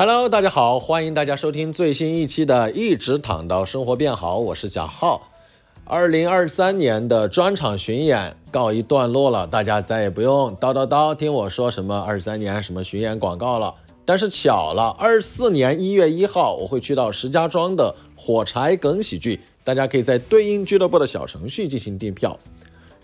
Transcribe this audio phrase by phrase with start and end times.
[0.00, 5.22] Hello，大家好，欢迎大家收听最新一期的《一直躺到生活变好》，我是贾浩。
[5.84, 13.74] 二零二三年的专场巡演告一段落了，大家再也不用叨叨叨听我说什么二三年什么巡演广告了。
[14.04, 22.38] 但是巧了，二四年一月一号我会去到石家庄的火柴梗喜剧，大家可以在对应俱乐部的小程序进行订票。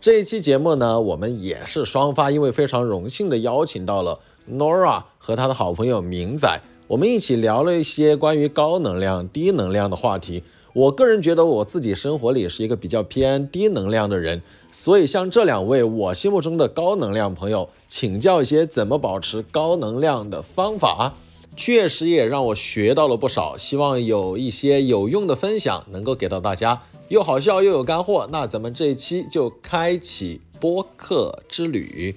[0.01, 6.61] 这一期节目呢，我们也是双发，因为非常荣幸的邀请到了 Nora 和他的好朋友明仔。
[6.87, 10.43] 我们一起聊了一些关于高能量、低能量的话题。
[10.75, 21.15] 我个人觉得我自己生活里是一个比较偏低能量的人，所以向这两位我心目中的高能量朋友请教一些怎么保持高能量的方法，
[21.57, 23.57] 确实也让我学到了不少。
[23.57, 28.29] 希望有一些有用的分享能够给到大家，又好笑又有干货。
[28.31, 32.17] 那咱们这一期就开启播客之旅。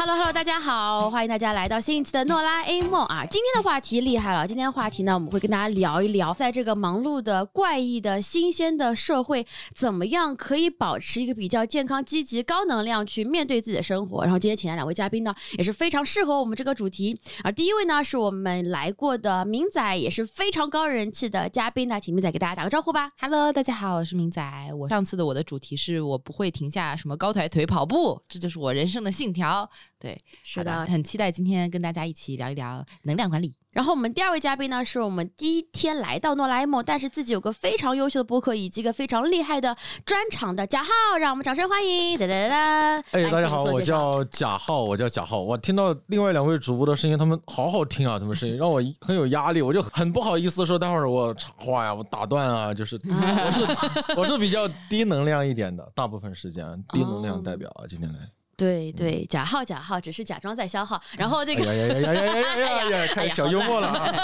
[0.00, 3.26] Hello，Hello，大家好，欢迎大家来到新一期的诺拉 A 梦啊！
[3.26, 14.22] 今天的话题厉害了，今天的话题呢，我们会跟大家聊一聊，在这个忙碌的、怪异的、新鲜的社会，怎么样可以保持一个比较健康、积极、高能量去面对自己的生活。
[14.22, 17.20] 然后今天请来两位嘉宾呢，也是非常适合我们这个主题。
[17.44, 23.10] 而第一位呢，是我们来过的明仔，也是非常高人气的嘉宾呢，请明仔给大家打个招呼吧。
[23.18, 24.42] Hello，大家好，我是明仔。
[24.78, 29.68] 我上次的我的主题是我不会停下什么高抬腿跑步， 这就是我人生的信条。
[30.00, 33.54] 对，是的，很期待今天跟大家一起聊一聊能量管理。
[33.70, 40.90] 然后我们第二位嘉宾呢，是我们第一天来到诺拉 A 梦，但是自己有个非常优秀的播客以及一个非常厉害的专场的贾浩，
[41.20, 42.18] 让我们掌声欢迎！
[42.18, 43.04] 哒哒哒哒！
[43.12, 45.40] 哎，大家好，我叫贾浩，我叫贾浩。
[45.40, 58.18] 我听到另外两位主播的声音，他们好好听啊，他们声音 让我很有压力，我就很不好意思说待会儿我插话呀，我打断啊，就是我是我是比较低能量一点的，大部分时间低能量代表啊，今天来。
[58.60, 61.00] 对对，假号假号，只是假装在消耗。
[61.16, 64.14] 然后这个，呀呀呀呀呀呀 呀，开始小幽默了啊！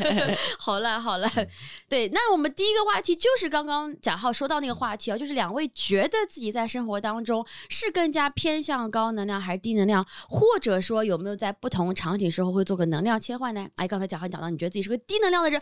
[0.58, 1.30] 好了好了，
[1.90, 13.68] 对，那我们第一个话题就是刚刚贾浩说到那个话题啊，就是两位觉得自己在生活当中是更加偏向高能量还是低能量，或者说有没有在不同场景时候会做个能量切换呢？
[13.76, 15.60] 哎，刚才贾浩讲到，你觉得自己是个低能量的人，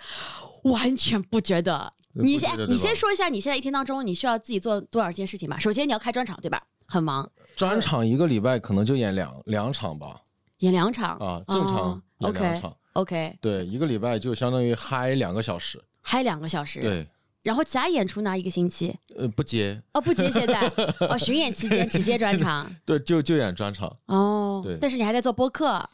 [0.62, 1.92] 完全不觉得。
[2.12, 5.58] 你先你先说一下，你现在一天当中你需要自己做多少件事情吧？
[5.58, 6.62] 首先你要开专场，对吧？
[6.90, 10.20] 很忙，专场一个礼拜可能就演两两场吧，
[10.58, 17.06] 演两场啊，正常演两场，OK，对，一个礼拜就相当于嗨两个小时，嗨两个小时，对，
[17.42, 18.36] 然后其他演出呢？
[18.36, 20.60] 一个星期，呃，不接，哦，不接，现在，
[21.08, 25.88] 哦，巡演期间只接专场，对，就就演专场，哦，对，但是你还在做播客。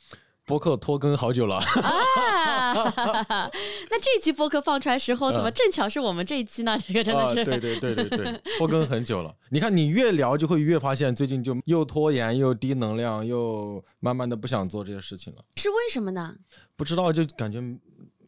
[0.47, 2.73] 播客拖更好久了啊！
[3.91, 6.79] 那这期播客放出来时候，怎么正巧是我们这一期呢？
[6.79, 9.35] 这个真的是对对对对对， 拖更很久了。
[9.51, 15.43] 你看，你越聊就会越发现，最近就又拖延，又低能量，又慢慢的不想做这些事情了。
[15.57, 16.37] 是为什么呢？
[16.77, 17.61] 不知道，就感觉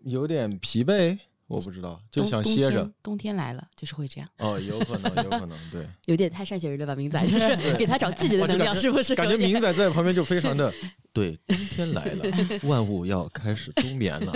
[0.02, 1.16] 有点疲惫。
[1.48, 2.88] 我不知道，就想歇着。
[3.02, 4.28] 冬天来了，就是会这样。
[4.38, 5.86] 哦，有可能，有可能，对。
[6.06, 9.14] 有点太善解人意了吧，明仔，就是给他找季节的能量，是不是？
[9.14, 10.72] 感觉明仔在旁边就非常的，
[11.12, 12.24] 对，冬天来了，
[12.64, 14.32] 万物要开始冬眠了，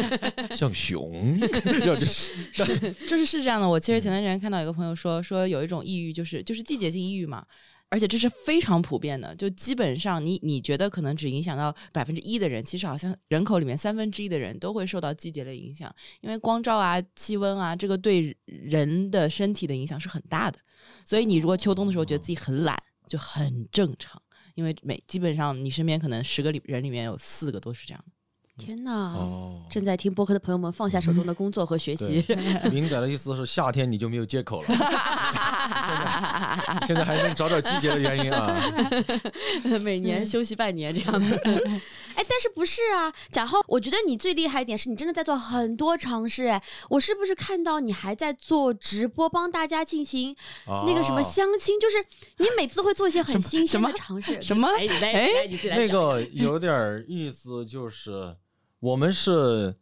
[0.57, 1.39] 像熊，
[1.87, 2.33] 要就是，
[3.07, 3.69] 就是是这样的。
[3.69, 7.45] 我其实前段时间看到一个朋友说，说有一种抑郁，就是就是季节性抑郁嘛。
[7.93, 20.59] 而且这是非常普遍的，就基本上你你觉得可能只影响到百分之一的人，其实好像人口里面三分之一的人都会受到季节的影响，因为光照啊、气温啊，这个对人的身体的影响是很大的。
[21.05, 24.19] 所以你如果秋冬的时候觉得自己很懒，就很正常，
[24.55, 28.13] 因为每基本上你身边可能十个里人里面有四个都是这样的。
[28.59, 29.17] 天呐！
[29.71, 32.25] 正在听播客的朋友们，放下手中的工作和学习。
[32.71, 34.69] 明仔的意思是夏天你就没有借口了。
[36.87, 38.55] 现在还能找找季节的原因啊？
[39.83, 41.41] 每年休息半年这样子。
[42.17, 43.13] 哎，但是不是啊？
[43.31, 46.47] 贾浩，我觉得你最厉害一点是你真的在做很多尝试。
[46.47, 50.35] 哎，我是不是看到你还在做直播，帮大家进行
[50.67, 51.79] 那个什么相亲？
[51.81, 51.97] 就是
[52.39, 54.41] 你每次会做一些很新鲜的尝试。
[54.43, 54.69] 什么？
[55.03, 58.37] 哎，那个有点意思，就是。
[58.81, 59.77] 我们是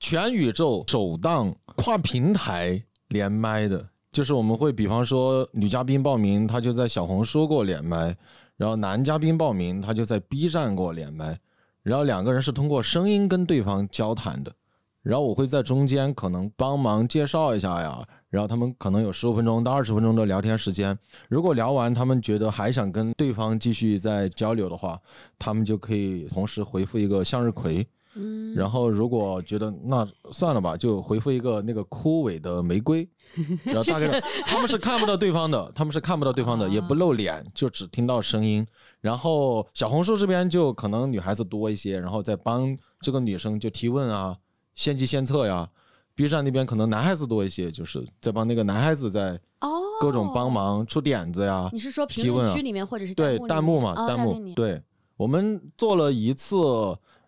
[0.00, 8.16] 全宇宙首档跨平台连麦的，就是我们会比方说女嘉宾报名，她就在小红书给我连麦，
[8.56, 11.38] 然后男嘉宾报名，他就在 B 站给我连麦，
[11.88, 14.52] 然后两个人是通过声音跟对方交谈的，
[15.02, 20.96] 然后我会在中间可能帮忙介绍一下呀，然后他们可能有十五分钟到二十分钟的聊天时间，
[21.30, 25.00] 如果聊完他们觉得还想跟对方继续再交流的话，
[25.38, 27.86] 他们就可以同时回复一个向日葵。
[28.14, 33.08] 嗯，然后如果觉得那算了吧，就回复一个那个枯萎的玫瑰，
[33.64, 38.66] 然后大概他们是看不到对方的，他们是看不到对方的，也不露脸，就只听到声音。
[39.00, 44.36] 然后小红书这边就可能女孩子多一些，然后再帮这个女生就提问啊，
[44.74, 45.68] 献计献策呀。
[46.14, 49.68] B 站那边可能男孩子多一些，就是在帮那个男孩子在哦，
[50.00, 50.50] 各种帮。
[50.50, 51.68] 忙出点子呀。
[51.72, 54.52] 你是说评论区里面，或者是对，弹弹幕嘛，弹幕。
[54.54, 54.82] 对，
[55.16, 56.56] 我们做了一次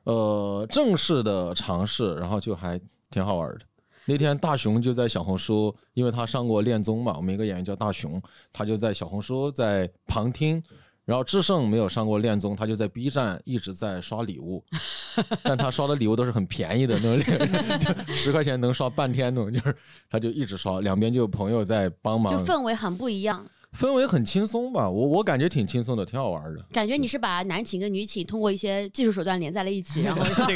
[0.02, 2.80] 呃正式的尝试，然后就还
[3.10, 3.60] 挺好玩的。
[4.10, 8.20] 那天大熊就在小红书，因为他上过恋综嘛，我们一个演员叫大熊，
[8.52, 10.60] 他就在小红书在旁听。
[11.04, 14.64] 然后智胜没有上过恋综，他就在 B 站一直在刷礼物，
[15.42, 19.76] 但他刷的礼物都是很便宜的那种， 十块钱能刷半天那种，就是
[20.08, 23.44] 他就一直刷，两边就有朋友在帮忙就，氛围很不一样。
[23.76, 26.60] 氛围很轻松吧，我我感觉挺轻松的，挺好玩的。
[26.72, 30.54] 感觉你是把男寝跟女寝通过一些技术手段连在了一起，然后 这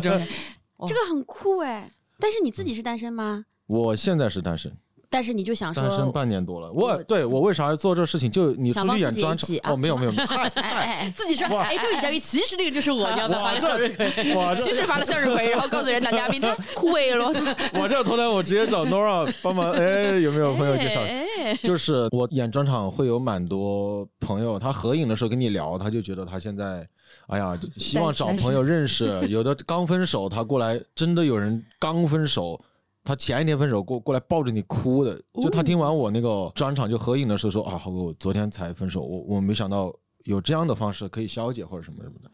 [0.00, 0.22] 个
[0.88, 1.90] 这个很酷哎。
[2.18, 3.44] 但是你自己是单身吗？
[3.66, 4.76] 我现在是单身，
[5.14, 6.72] 但是你就想说单身，半年多了。
[6.72, 8.28] 我我对我为啥要做这事情？
[8.28, 10.12] 就你出去演专场哦，没有没有，
[11.14, 14.12] 自己说，哇哎，这位女嘉宾其实那个就是我，你要不要发哇个小日葵？
[14.58, 17.26] 其实发了向日葵，然后告诉人男嘉宾他 枯萎了。
[17.80, 21.00] 我这头来我直接找 Nora 帮忙，哎，有没有朋友介绍？
[21.62, 26.84] 就是我演专场会有蛮多朋友，他合影的时候跟你聊，他就觉得他现在，
[27.28, 29.20] 哎呀，希望找朋友认识。
[29.28, 32.60] 有的刚分手，他过来，真的有人刚分手，
[33.04, 35.20] 他前一天分手过过来抱着你哭的。
[35.34, 42.30] 就他听完我那个专场就合影的时候说啊，豪哥，我昨天才分手，我我没想到有这样的方式可以消解或者什么什么的。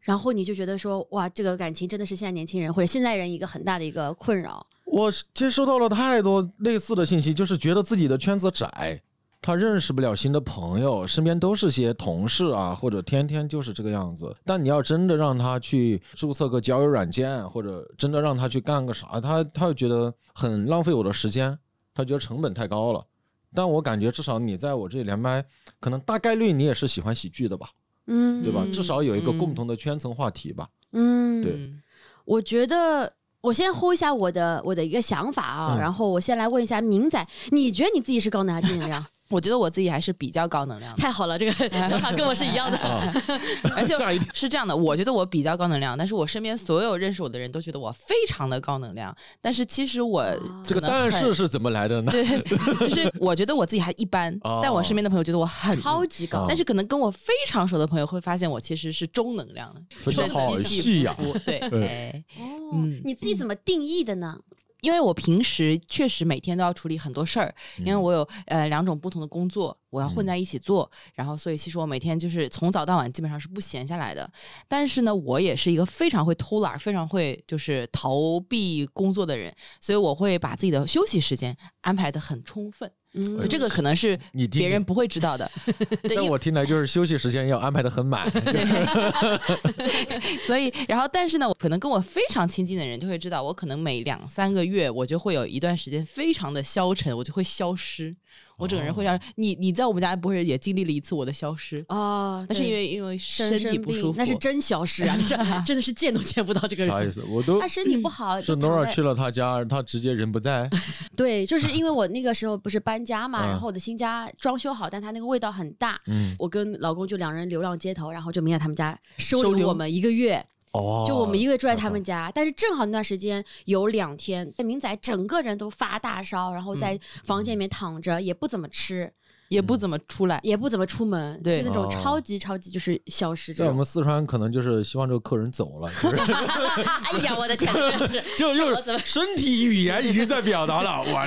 [0.00, 4.66] 然后你就觉得说，哇，这个感情真的是现在年轻人或者现代人一个很大的一个困扰。
[4.84, 9.00] 我是接收到了太多类似的信息，就是觉得自己的圈子窄，
[9.46, 14.34] 他认识不了新的朋友，身边都是些同事啊，或者天天就是这个样子。
[14.42, 21.58] 但你要真的让他去注册个交友软件，或者真的让他去干个啥，他他又觉得很浪费我的时间，
[21.94, 23.04] 他觉得成本太高了。
[23.52, 25.44] 但我感觉至少你在我这里连麦，
[25.78, 27.68] 可能大概率你也是喜欢喜剧的吧，
[28.06, 28.62] 嗯，对吧？
[28.64, 30.66] 嗯至少有一个共嗯同的圈层话题吧。
[30.92, 31.82] 嗯，对嗯
[32.24, 33.12] 我觉得
[33.42, 39.04] 我先 hold 一下我的我的一个想法啊，嗯然后我先来问一下明仔，你觉得你自己是高能还是低能量？
[39.34, 41.02] 我觉得我自己还是比较高能量的。
[41.02, 41.52] 太好了，这个
[41.88, 42.78] 想法跟我是一样的。
[42.78, 43.12] 啊，
[43.76, 43.94] 而且
[44.32, 49.14] 是这样的，我觉得我比较高能量，但是我身边所有认识我的人都觉得我非常的高能量。
[49.40, 50.24] 但是其实我
[50.64, 52.12] 这个但是是怎么来的呢？
[52.12, 52.24] 对，
[52.88, 61.38] 就是我觉得我自己还一般，哦但我身边的朋友觉得我很超级高哦，但是可能跟我非常熟的朋友会发现我其实是中能量的，就是好起伏伏。
[61.44, 62.44] 对，对哎，哦
[62.74, 64.38] 嗯你自己怎么定义的呢？
[64.84, 74.30] 因为我平时确实每天都要处理很多事儿，因为我有呃两种不同的工作，我要混在一起做，然后所以其实我每天就是从早到晚基本上是不闲下来的。
[74.68, 79.50] 但是呢，我也是一个非常会偷懒儿、非常会就是逃避工作的人，
[79.80, 82.92] 所以我会把自己的休息时间安排的很充分。
[83.14, 83.38] 嗯。
[83.40, 85.50] 就这个可能是你听别人不会知道的，
[86.02, 88.28] 对，因为在我听来就是休息时间要安排的很满。
[90.46, 98.14] 所以，然后，但是呢，我可能跟我非常亲近的人就会知道，我可能每两三个月，我就会有一段时间非常的消沉，我就会消失，
[98.56, 101.84] 我整个人会让、你，你在我们家不是也经历了一次我的消失？
[101.88, 105.16] 啊，那是因为因为身体不舒服，那是真消失啊！
[105.26, 105.36] 这
[105.66, 106.94] 真的是见都见不到这个人。
[106.94, 107.22] 啥意思？
[107.28, 110.68] 我都他身体不好， 是 Nora 去了他家，他直接人不在。
[111.16, 122.30] 对，就是因为我那个时候不是搬家嘛，嗯然后我的新家装修好，但他那个味道很大，嗯，我跟老公就两人流浪街头，然后就明在他们家收留我们一个月，哦，就我们一个月住在他们家。
[122.34, 129.12] 但是正好那段时间有两天，明仔整个人都发大烧，然后在房间里面躺着，也不怎么吃，
[129.48, 130.40] 也不怎么出来。
[130.42, 133.54] 也不怎么出门，对就那种哦超级超级就是消失。
[133.54, 136.16] 在我们四川可能就是希望这个客人走了，就是
[137.12, 137.72] 哎呀，我的天，
[138.36, 141.26] 就就是身体语言已经在表达了，我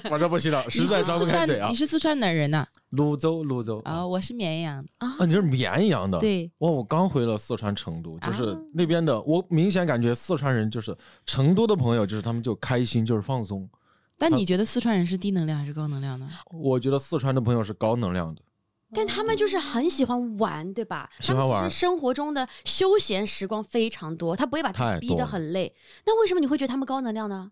[0.00, 1.74] 这 我这不行了，实在张不开嘴啊你。
[1.74, 2.66] 是四川哪人呢？
[2.90, 4.88] 泸州，泸州啊、我是绵阳的。
[4.98, 6.18] 啊，你是绵阳的？。
[6.18, 13.68] 对，哇，我刚回了四川成都，就是啊那边的，我明显感觉四川人就是成都的朋友，就是他们就开心，就是放松。
[14.20, 16.28] 但你觉得四川人是低能量还是高能量呢？
[16.50, 18.42] 我觉得四川的朋友是高能量的，
[18.92, 21.08] 但他们就是很喜欢玩，对吧？
[21.20, 25.74] 喜欢玩他们其实生活中的休闲时光非常多，他不会把自己逼得很累。
[26.04, 27.50] 那为什么你会觉得他们高能量呢？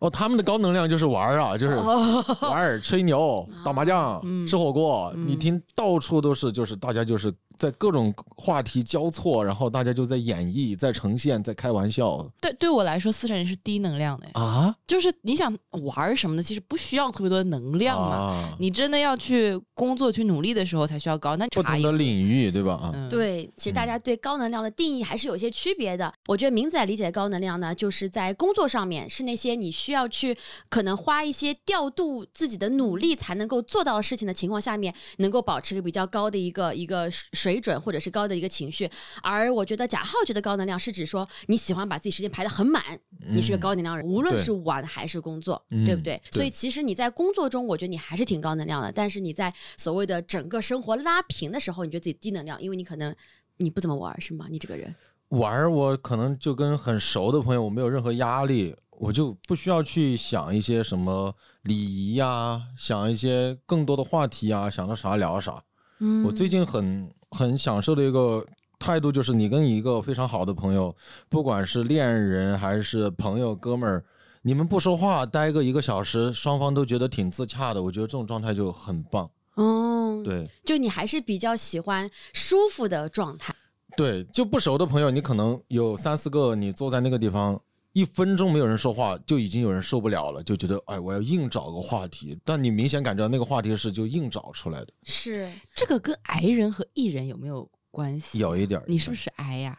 [0.00, 5.12] 哦，他们的高能量就是玩儿啊，就是哦玩儿、吹牛、 打麻将、嗯吃火锅。
[5.14, 18.16] 嗯你听到处都是，就是大家就是在各种话题交错，然后大家就在演绎、在呈现、在开玩笑对对我来说，四川人是低能量的，啊就是你想玩儿什么的，其实不需要特别多的能量嘛。
[18.16, 21.36] 啊，你真的要去工作、去努力的时候，才需要高。
[21.36, 22.72] 那不同的领域，对吧？
[22.72, 26.10] 啊，嗯，对，其实大家对高能量的定义还是有些区别的。
[26.28, 30.36] 我觉得明仔理解的高能量呢，就是在工作上面是那些你需要去
[30.70, 38.88] 可能花一些调度自己的努力才能够做到的事情的情况下面，能够保持一个比较高的一个一个水水准或者是高的一个情绪。
[39.22, 42.82] 而我觉得贾浩觉得高能量是指说你喜欢把自己时间排得很满，
[43.28, 46.20] 你是个高能量人，无论是玩还是工作，嗯对不对？
[46.30, 53.14] 所以其实你在工作中，我觉得你还是挺高能量的，但是你在所谓的整个生活拉平的时候，你觉得自己低能量，因为你可能
[53.56, 54.46] 你不怎么玩，是吗？
[54.48, 54.94] 你这个人，
[55.30, 65.62] 玩儿我可能就跟很熟的朋友，我没有任何压力，我就不需要去想一些什么礼仪呀，想一些更多的话题啊，想到啥聊啥。
[66.02, 68.44] 嗯我最近很很享受的一个
[68.78, 70.94] 态度就是，你跟一个非常好的朋友，
[71.28, 74.04] 不管是恋人还是朋友、哥们儿，
[74.42, 79.30] 你们不说话，待个一个小时，双方都觉得挺自洽的，我觉得这种状态就很棒。
[79.54, 83.54] 哦，对就你还是比较喜欢舒服的状态。
[83.96, 87.60] 对，就不熟的朋友，你可能有三四个，你坐在那个地方。
[87.92, 92.38] 一分钟没有人说话，就已经有人受不了了，就觉得哎，我要硬找个话题。
[92.44, 98.38] 但你明显感觉到那个话题是就硬找出来的，是，这个跟癌人和艺人有没有关系？
[98.38, 98.80] 有一点。
[98.86, 99.78] 你是不是癌呀？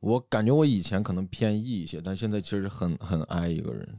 [0.00, 3.98] 我感觉我以前可能偏 E 一些，但现在其实很很 I 一个人。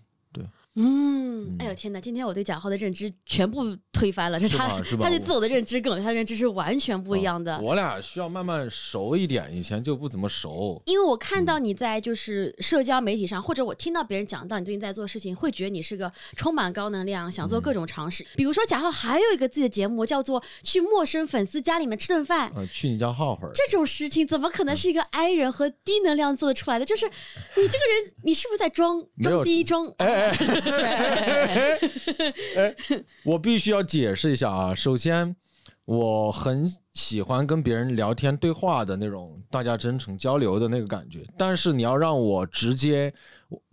[0.76, 2.00] 嗯，哎呦嗯天哪！
[2.00, 7.56] 今天我对贾浩的认知全部推翻了，是他是是他对自我的认知跟我对他的认知是完全不一样的。
[7.56, 10.82] 啊我俩需要慢慢熟一点，以前就不怎么熟。
[10.86, 18.26] 因为我看嗯到你在就是社交媒体上，或者我听到别人讲到你最近在做事情，会觉得你是个充满高能量，想做各种尝试。
[18.36, 22.52] 比如说贾浩还有一个自己的节目叫做去陌生粉丝家里面吃顿饭。
[22.56, 23.52] 呃，去你家耗会儿。
[23.54, 26.86] 这种事情怎么可能是一个 I 人和低能量做得出来的？
[26.86, 29.92] 就是你这个人，你是不是在装装低装？
[29.98, 30.59] 哎哎
[33.24, 34.76] 我必须要解释一下啊。
[34.76, 35.36] 首先，
[35.86, 43.14] 我很喜欢跟别人聊天对话的那种大家真诚交流的那个感觉，但是你要让我直接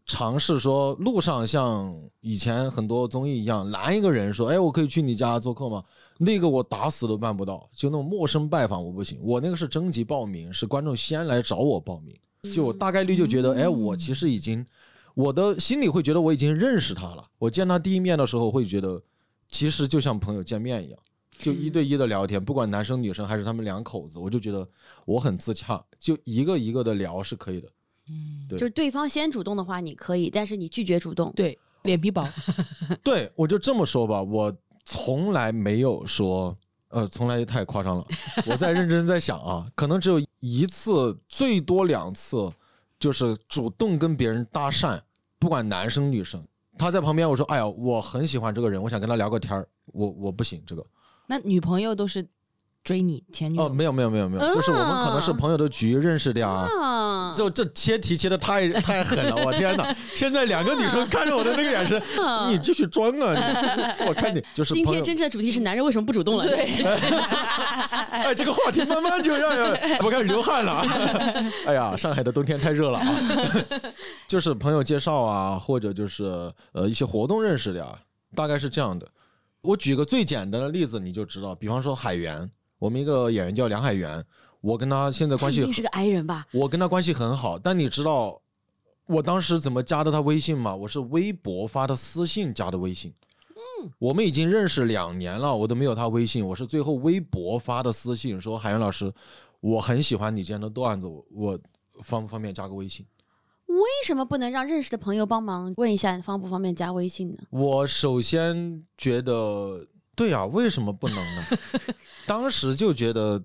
[0.06, 5.82] 尝试说路上像以前很多综艺一样拦一个人说，哎，我可以去你家做客吗？
[6.18, 12.16] 那个我打死都办不到，就那种陌生拜访我不行，我那个是征集报名，是观众先来找我报名，
[12.54, 14.64] 就我大概率就觉得，哎，我其实已经。
[15.16, 17.24] 我的心里会觉得我已经认识他了。
[17.38, 19.02] 我见他第一面的时候，会觉得
[19.48, 20.98] 其实就像朋友见面一样，
[21.38, 24.68] 就一对一的聊天，不管男生女生还是他们两口子，我就觉得
[25.06, 27.68] 我很自洽，就一个一个的聊是可以的。
[28.10, 31.32] 嗯，对就是对方先主动的话，你可以，但是你拒绝主动。
[31.34, 32.28] 对，脸皮薄。
[33.02, 34.54] 对，我就这么说吧，我
[34.84, 36.54] 从来没有说，
[36.88, 38.06] 呃，从来太夸张了。
[38.46, 42.48] 我在认真在想啊，可能只有一次，最多两次，
[42.98, 45.00] 就是主动跟别人搭讪，
[45.38, 46.42] 不管男生女生。
[46.78, 50.84] 他在旁边，我说：“哎呀，我很喜欢这个人，我想跟他聊个天儿。”我我不行，这个
[51.26, 52.26] 那女朋友都是
[52.84, 56.48] 追你前女友哦，没有没有没有没有，就是我们可能是朋友的局认识的呀。
[56.48, 56.68] 啊，
[57.36, 59.94] 就这切题切的太 太狠了，我天哪！
[60.14, 62.02] 现在两个女生看着我的那个眼神，
[62.48, 63.34] 你继续装啊！
[63.98, 66.46] 你我看你就是今天真正的主题是男人为什么不主动了？
[66.48, 66.64] 对，
[68.10, 69.70] 哎，这个话题慢慢就要要，
[70.02, 70.86] 我开始流汗了啊！
[71.66, 73.06] 哎呀，上海的冬天太热了啊！
[74.26, 77.98] 就是朋友介绍啊，或者就是呃一些活动认识的啊，
[78.34, 79.06] 大概是这样的。
[79.60, 84.24] 我举个最简单的例子，你就知道，比方说海源，我们一个演员叫梁海源，
[84.66, 86.44] 我跟他现在关系他一定是个 I 人吧？
[86.50, 88.42] 我跟他关系很好，但你知道
[89.06, 90.74] 我当时怎么加的他微信吗？
[90.74, 93.14] 我是微博发的私信加的微信。
[93.50, 99.12] 嗯，我们已经认识两年了，我都没有他微信，我是最后微博发的私信说海源老师，
[99.60, 101.58] 我很喜欢你这样的段子，我我
[102.02, 103.06] 方不方便加个微信？
[103.66, 107.38] 为什么不能让认识的朋友帮忙问一下方不方便加微信呢？
[107.50, 111.44] 我首先觉得，对啊、为什么不能呢？
[112.26, 113.40] 当时就觉得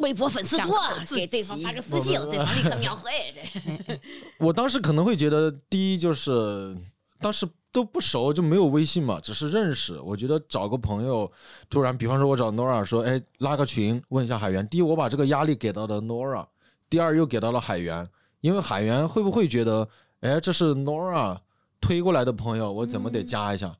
[0.00, 0.76] 微博粉丝多
[1.14, 3.10] 给对方发个私信，对方立刻秒回。
[3.86, 4.00] 这
[4.38, 6.76] 我当时可能会觉得，第一就是
[7.20, 10.00] 当时都不熟，就没有微信嘛，只是认识。
[10.00, 11.30] 我觉得找个朋友，
[11.68, 14.66] 突然，比方说我找 Nora 说，哎，拉个群问一下海源。
[14.68, 16.44] 第一，我把这个压力给到了 Nora；
[16.88, 18.08] 第二，又给到了海源，
[18.40, 19.88] 因为海源会不会觉得，
[20.20, 21.38] 哎，这是 Nora
[21.80, 23.76] 推过来的朋友，我怎么得加一下？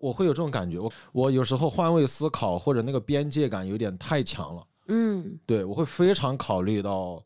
[0.00, 0.78] 我会有这种感觉。
[0.78, 4.62] 我我有时候换位思考，或者那个边界感有点太强了。
[4.86, 7.24] 嗯，对我会非常考虑到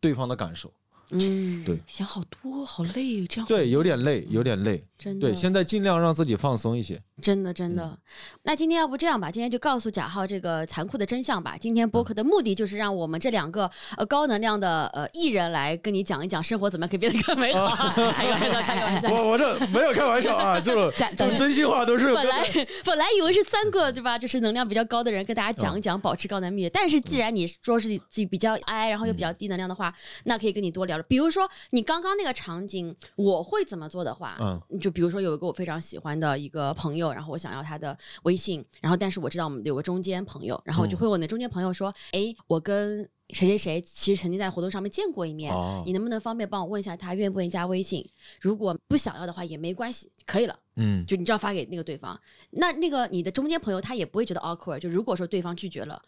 [0.00, 0.72] 对方的感受。
[1.10, 4.84] 嗯，对想好多，好累，这样对，有点累，有点累。
[4.98, 7.00] 真的，对，现在尽量让自己放松一些。
[7.22, 7.98] 真的真的。
[8.42, 11.56] 那今天要不这样吧，今天就告诉贾浩这个残酷的真相吧。
[11.58, 17.74] 今天播客的目的就是让我们这两个呃高能量的呃艺人来跟你讲一讲生活怎么样可以变得更美好。
[18.12, 19.08] 开个玩笑，开个玩笑。
[19.14, 22.46] 我我这没有开玩笑啊，这种假这种真心话都是本来
[22.84, 29.92] 本来以为是三个对吧，就是能量比较高的人跟大家讲一讲保持高能秘诀，但是既然你说是自己自己比较矮，然后又比较低能量的话，
[30.24, 31.04] 那可以跟你多聊聊。
[31.08, 48.08] 比如说你刚刚那个场景，我会怎么做的话，嗯，就比如说有一个我非常喜欢的一个朋友，然后我想要他的微信，然后但是我知道我们有个中间朋友，然后我就会问那中间朋友说，哎，我跟谁谁谁其实曾经在活动上面见过一面，哦你能不能方便帮我问一下他愿不愿意加微信？
[48.40, 50.58] 如果不想要的话也没关系，可以了。
[50.76, 52.20] 嗯就你只要发给那个对方，
[52.50, 54.78] 那那个你的中间朋友他也不会觉得 awkward。
[54.78, 56.00] 就如果说对方拒绝了，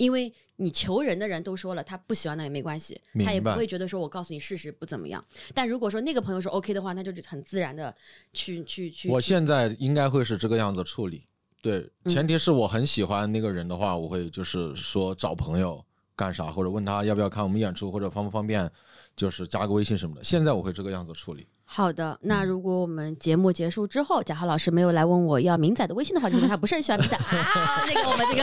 [0.00, 5.22] 因为你求人的人都说了他不喜欢那也没关系，他也不会觉得说我告诉你事实不怎么样。
[5.52, 7.94] 但如果说那个朋友说 OK 的话，那就是很自然的
[8.32, 9.10] 去去去。
[9.10, 11.24] 我现在应该会是这个样子处理。
[11.60, 15.84] 对，嗯前提是我很喜欢那个人的话，我会就是说找朋友
[16.16, 18.70] 干啥，或者问他要不要看我们演出，或者方不方便，
[19.14, 20.24] 就是加个微信什么的。
[20.24, 21.46] 现在我会这个样子处理。
[21.72, 27.84] 好的，嗯那如果我们节目结束之后，贾浩老师没有来问我要明仔的微信的话，就说明他不是很喜欢明仔啊。
[27.86, 28.42] 这个我们这个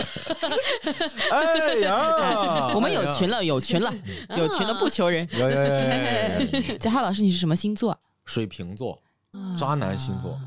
[1.35, 3.93] 哎呀 我们有群了，有群了，
[4.37, 5.27] 有群了，不求人。
[5.33, 5.69] 有有有有
[6.53, 7.99] 有有贾浩老师，你是什么星座？
[8.23, 8.97] 水瓶座，
[9.59, 10.39] 渣男星座。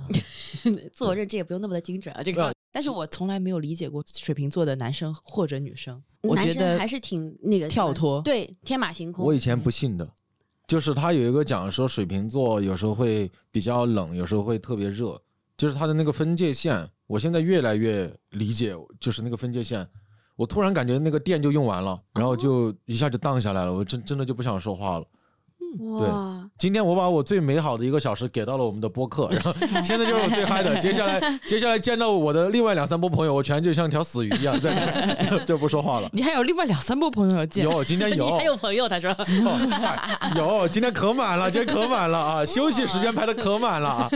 [0.95, 2.23] 自我认知也不用那么的精准啊。
[2.23, 9.23] 这个但是我从来没有理解过水瓶座的男生或者女生，我觉得还是挺那个跳脱对，天马行空。
[9.25, 10.09] 我以前不信的，
[10.71, 15.21] 就是他有一个讲说水瓶座有时候会比较冷，有时候会特别热，
[15.57, 19.85] 就是他的那个分界线，我现在越来越理解，就是那个分界线。
[20.37, 25.05] 我突然感觉那个电就用完了，然后就一下就荡下来了，我真真的就不想说话了。
[25.79, 30.77] 哇，今天我把我最美好的一个小时给到了我们的播客，然后 现在就是我最嗨的。
[30.79, 36.09] 接下来 接下来见到我的另外两三波朋友，我全就像条死鱼一样在那 就不说话了。
[36.13, 37.65] 你还有另外两三波朋友要见。
[37.65, 38.89] 有，今天有，你还有朋友？
[38.89, 42.45] 他说哦有，今天可满了，今天可满了啊！
[42.45, 44.11] 休息时间排的可满了啊！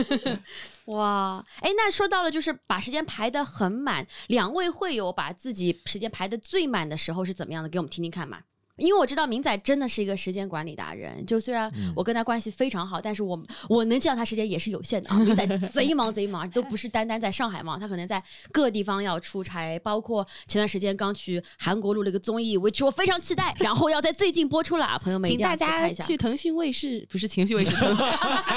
[0.85, 7.69] 哇，哎，那说到了就是把时间排的很满，两位会有把自己时间排的最满的时候是怎么样的？
[7.69, 8.39] 给我们听听看嘛。
[8.77, 15.17] 因为我知道明仔真的是一个时间管理达人，就虽然嗯我跟他关系非常好，但是我我能见到他时间也是有限的啊。
[15.19, 26.03] 明仔 贼忙贼忙，都不是单单在上海忙，他可能在各地方要出差，包括前段时间刚去韩国录了一个综艺，which 我非常期待，然后要在最近播出了啊，朋友们一定要请大家去看一下。
[26.05, 27.95] 去腾讯卫视，不是腾讯卫视， 腾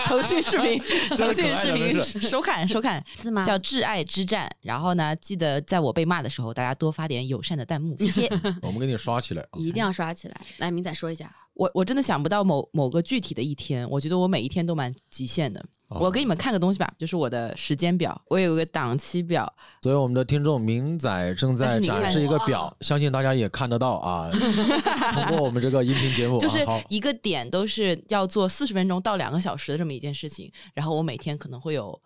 [0.06, 0.82] 腾讯视频，
[1.16, 3.44] 腾讯视频 收看收看，是吗？
[3.44, 4.46] 叫《挚爱之战》。
[4.62, 8.28] 然后呢，记得在我被骂的时候，大家多发点友善的弹幕，谢谢。
[8.62, 9.58] 我们给你刷起来啊！
[9.58, 10.40] 一定要刷起来。
[10.58, 11.34] 来，明仔说一下。
[11.54, 15.60] 我我真的想不到某某个具体的一天，我觉得我每一天都蛮极限的。
[15.88, 19.50] 哦我给你们看个东西吧，就是我的时间表，我有个档期表，
[19.82, 24.30] 所以我们的听众明仔正在展示一个表，相信大家也看得到啊。
[24.30, 26.58] 通过我们这个音频节目， 就是
[26.90, 31.98] 一个点都是要做四十分钟到两个小时的这么一件事情，然后我每天可能会有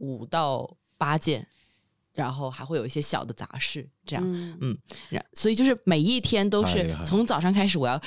[0.00, 0.68] 五到
[0.98, 1.46] 八件，
[2.24, 4.24] 然后还会有一些小的杂事，这样。
[4.60, 4.76] 嗯
[5.08, 8.00] 然所以就是每一天都是从早上开始，我要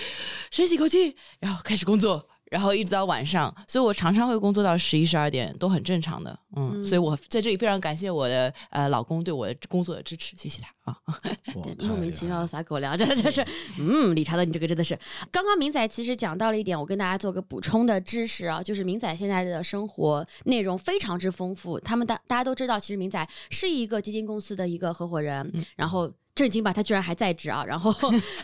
[0.52, 6.38] 深吸一口气，然后开始工作，然后一直到晚上，所以我常常会工作到十一十二点，都很正常的。
[6.58, 10.98] 嗯，嗯所以我在这里非常感谢我的呃老公对我的工作的支持，谢谢他啊。
[11.64, 13.46] 对，莫名其妙撒狗粮，这这是，
[13.80, 15.00] 嗯，理查德，你这个真的是。
[15.32, 21.80] 刚刚明仔其实讲到了一点，我跟大家做个补充的知识啊，就是明仔现在的生活内容非常之丰富。
[21.80, 26.12] 他们大大家都知道，其实明仔是一个基金公司的一个合伙人，嗯然后。
[26.42, 27.64] 震惊吧，他居然还在职啊！
[27.70, 27.94] 然后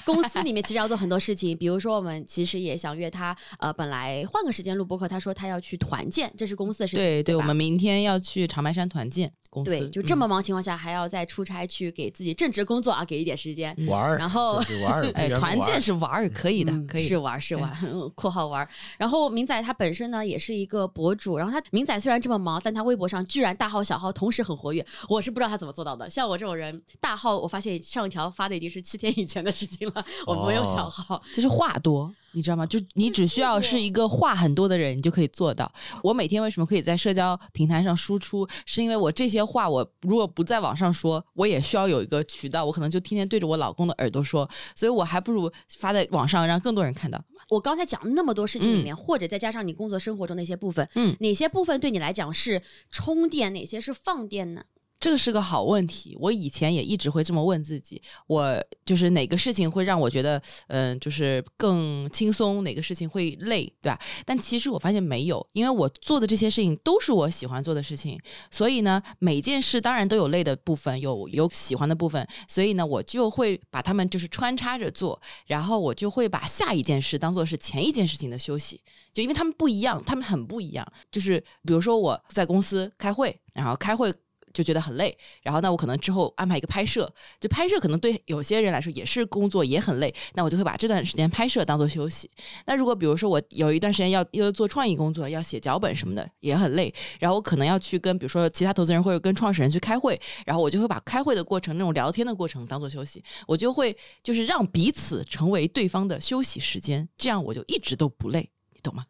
[0.05, 7.03] 公司里面其实要做很多事情，比如说我们其实也想约他，呃，本来换个时间录播客，他说他要去团建，这是公司的事情。
[7.03, 13.75] 对对，吧我们明天要去长白山团建公司，对就这嗯么忙情况下，还要再出差去给自己正职工作啊，给一点时间。
[13.87, 18.69] 玩儿，然后就是玩儿， 哎，团建是玩儿，可以的，嗯可以的是玩儿是玩儿，嗯 括号玩儿。
[18.97, 26.09] 然后明仔他本身呢也是一个博主，然后他明仔虽然这么忙，但他微博上居然大号小号同时很活跃，我是不知道他怎么做到的。
[26.09, 31.21] 像我这种人，大号我发现上一条发的已经是七天以前的事情了， 我没有小号。
[31.33, 32.65] 就是话多，你知道吗？
[32.65, 35.71] 就你只需要是一个话很多的人，你就可以做到。
[36.03, 47.23] 我每天为什么可以在社交平台上输出，是因为我这些话，我如果不在网上说，我也需要有一个渠道，我可能就天天对着我老公的耳朵说，所以我还不如发在网上，让更多人看到。
[47.49, 54.63] 我刚才讲那么多事情里面，或者再加上你工作生活中那些部分，嗯哪些部分对你来讲是充电，哪些是放电呢？
[54.99, 63.99] 这个是个好问题，我以前也一直会这么问自己，我就是哪个事情会让我觉得，嗯、就是更轻松，哪个事情会累，对吧？
[64.25, 78.81] 但其实我发现没有，因为我做的这些事情都是我喜欢做的事情，所以呢，每件事当然都有累的部分，有有喜欢的部分，所以呢，我就会把它们就是穿插着做，然后我就会把下一件事当做是前一件事情的休息，
[79.13, 80.85] 就因为他们不一样，他们很不一样。
[81.11, 84.13] 就是比如说我在公司开会，然后开会
[84.57, 87.07] 就觉得很累，然后那我可能之后安排一个拍摄，
[87.39, 92.27] 就拍摄可能对有些人来说也是工作，也很累，那我就会把这段时间拍摄当做休息。
[92.65, 108.49] 那如果比如说我有一段时间要要做创意工作，要写脚本什么的，也很累，然后我可能要去跟比如说其他投资人或者跟创始人去开会，然后我就会把开会的过程那种聊天的过程当做休息，我就会就是让彼此成为对方的休息时间，这样我就一直都不累，
[108.87, 109.05] 懂吗？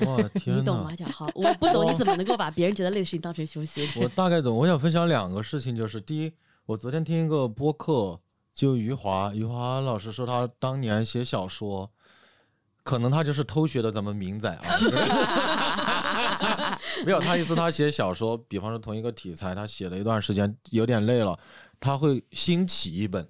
[0.00, 0.94] 哇天哪你懂吗，！
[0.94, 1.28] 小浩？
[1.34, 3.88] 我不懂你怎么能够把别人觉得累的事情当成休息。
[3.96, 4.54] 我大概懂。
[4.54, 6.32] 我想分享两个事情，就是第一，
[6.66, 8.20] 我昨天听一个播客，
[8.54, 11.90] 就余华，余华老师说他当年写小说，
[12.82, 14.62] 可能他就是偷学的咱们明仔啊。
[17.04, 21.38] 没有，他意思他写小说，比方说同一个题材，他写了一段时间，有点累了，
[21.80, 23.26] 他会新起一本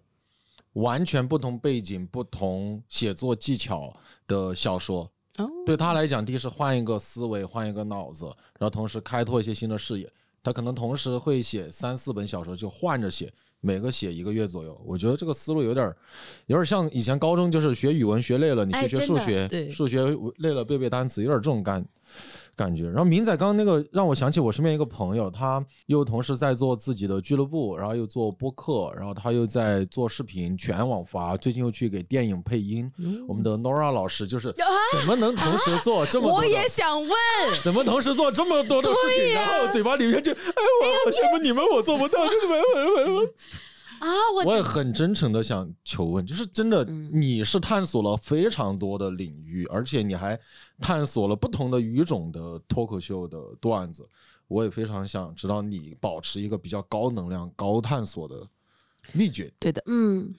[0.77, 3.93] 完全不同背景、不同写作技巧
[4.27, 5.11] 的小说。
[5.39, 8.25] 哦，对他来讲，第一是换一个思维，换一个脑子，
[8.59, 10.11] 然后同时开拓一些新的视野。
[10.43, 14.81] 他可能同时会写三四本小说，就换着写，每个写一个月左右。
[14.85, 15.97] 我觉得这个思路有点儿，
[16.47, 20.05] 有点像以前高中就是学语文学累了，你去学数学，对数学
[20.37, 21.85] 累了背背单词，有点这种感
[22.57, 22.87] 感觉。
[22.87, 32.91] 然后明仔刚刚那个让我想起我身边一个朋友，他又同时在做自己的俱乐部，然后又做播客，然后他又在做视频全网发，最近又去给电影配音。
[33.29, 34.53] 我们的 Nora 老师就是
[34.93, 36.45] 怎么能同时做这么多我？
[36.45, 37.13] 也想问，
[37.63, 39.33] 怎么同时做这么多的事情？
[39.35, 40.39] 然后嘴巴里面就，哎，
[40.83, 43.29] 我好羡慕你们，我做不到， 真的
[43.99, 50.39] 啊，我我也很真诚的想求问，就是真的，嗯你是探索了非常多的领域，而且你还
[50.81, 54.09] 探索了不同的语种的脱口秀的段子。
[54.49, 58.47] 我也非常想知道你保持一个比较高能量、高探索的
[59.13, 59.53] 秘诀。
[59.59, 60.33] 对的，嗯。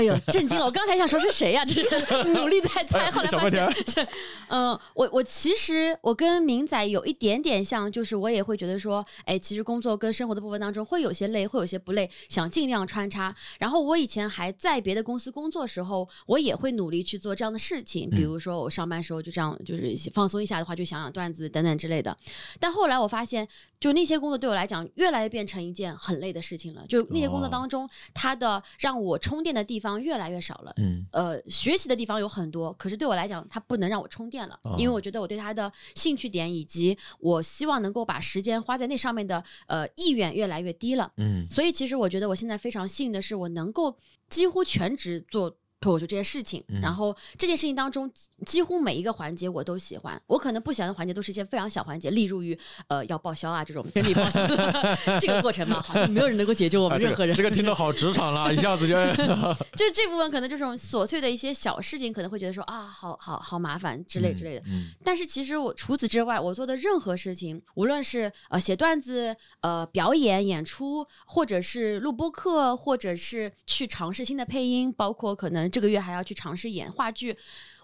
[0.00, 0.64] 哎呦，震惊了！
[0.64, 4.06] 我刚才想说是谁呀、这是 努力在猜，后来发现是，
[4.48, 13.34] 嗯、我我其实我跟明仔有一点点像，就是我也会觉得说，哎，其实工作跟生活的部分当中会有些累，会有些不累，想尽量穿插。
[13.58, 22.16] 然后我以前还在别的公司工作时候，我也会努力去做这样的事情，比如说我上班时候就这样，就是放松一下的话，就想想段子等等之类的。
[22.58, 23.46] 但后来我发现，
[23.78, 26.82] 就那些工作对我来讲，越来越变成一件很累的事情了。
[26.88, 30.74] 就那些工作哦当中，它的让我充电的地方越来越少了。
[30.76, 41.10] 嗯呃，学习的地方有很多，可是对我来讲，它不能让我充电了，因为哦我觉得我对它的兴趣点以及我希望能够把时间花在那上面的呃意愿越来越低了。
[41.16, 43.96] 嗯所以其实我觉得我现在非常幸运的是，我能够
[44.28, 45.56] 几乎全职做。
[45.80, 50.20] 脱口秀这件事情，嗯然后这件事情当中，几几乎每一个环节我都喜欢。
[50.26, 57.34] 我可能不喜欢的环节都是一些非常小环节，例如于呃要报销啊这种整理报销的 这个过程嘛，好像没有人能够解救我们任何人。
[57.34, 58.94] 啊这个听得好职场了，一下子就
[59.74, 64.62] 就是这部分可能这种琐碎的一些小事情，可能会觉得说啊，好好好麻烦之类之类的。
[64.66, 77.36] 嗯但是其实我除此之外，我做的任何事情，无论是呃写段子、呃表演、演出，或者是录播课，或者是去尝试新的配音，包括可能这个月还要去尝试演话剧，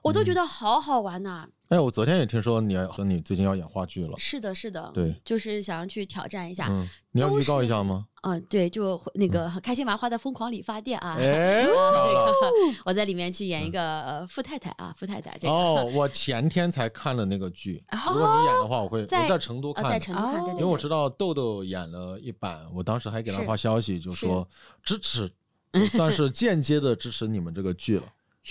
[0.03, 6.69] 我都觉得好好玩呐、哎，我昨天也听说你和你最近要演话剧了，是的，是的，对，就是想要去挑战一下。
[6.71, 8.07] 嗯，你要都预告一下吗？
[8.23, 11.15] 嗯、对，就那个开心麻花的疯狂理发店啊。
[11.19, 12.33] 哎，这个
[12.85, 15.55] 我在里面去演一个呃富太太啊，富太太这个。
[15.55, 19.91] 哦，我前天才看了那个剧， 如果你演的话，我会我在在成都呃，看的。
[19.91, 24.49] 在成都看，对哦对对，因为我知道豆豆演了一版，我当时还给他发消息，就说
[24.83, 25.31] 支持，
[25.81, 28.05] 我 算是 间接的支持你们这个剧了。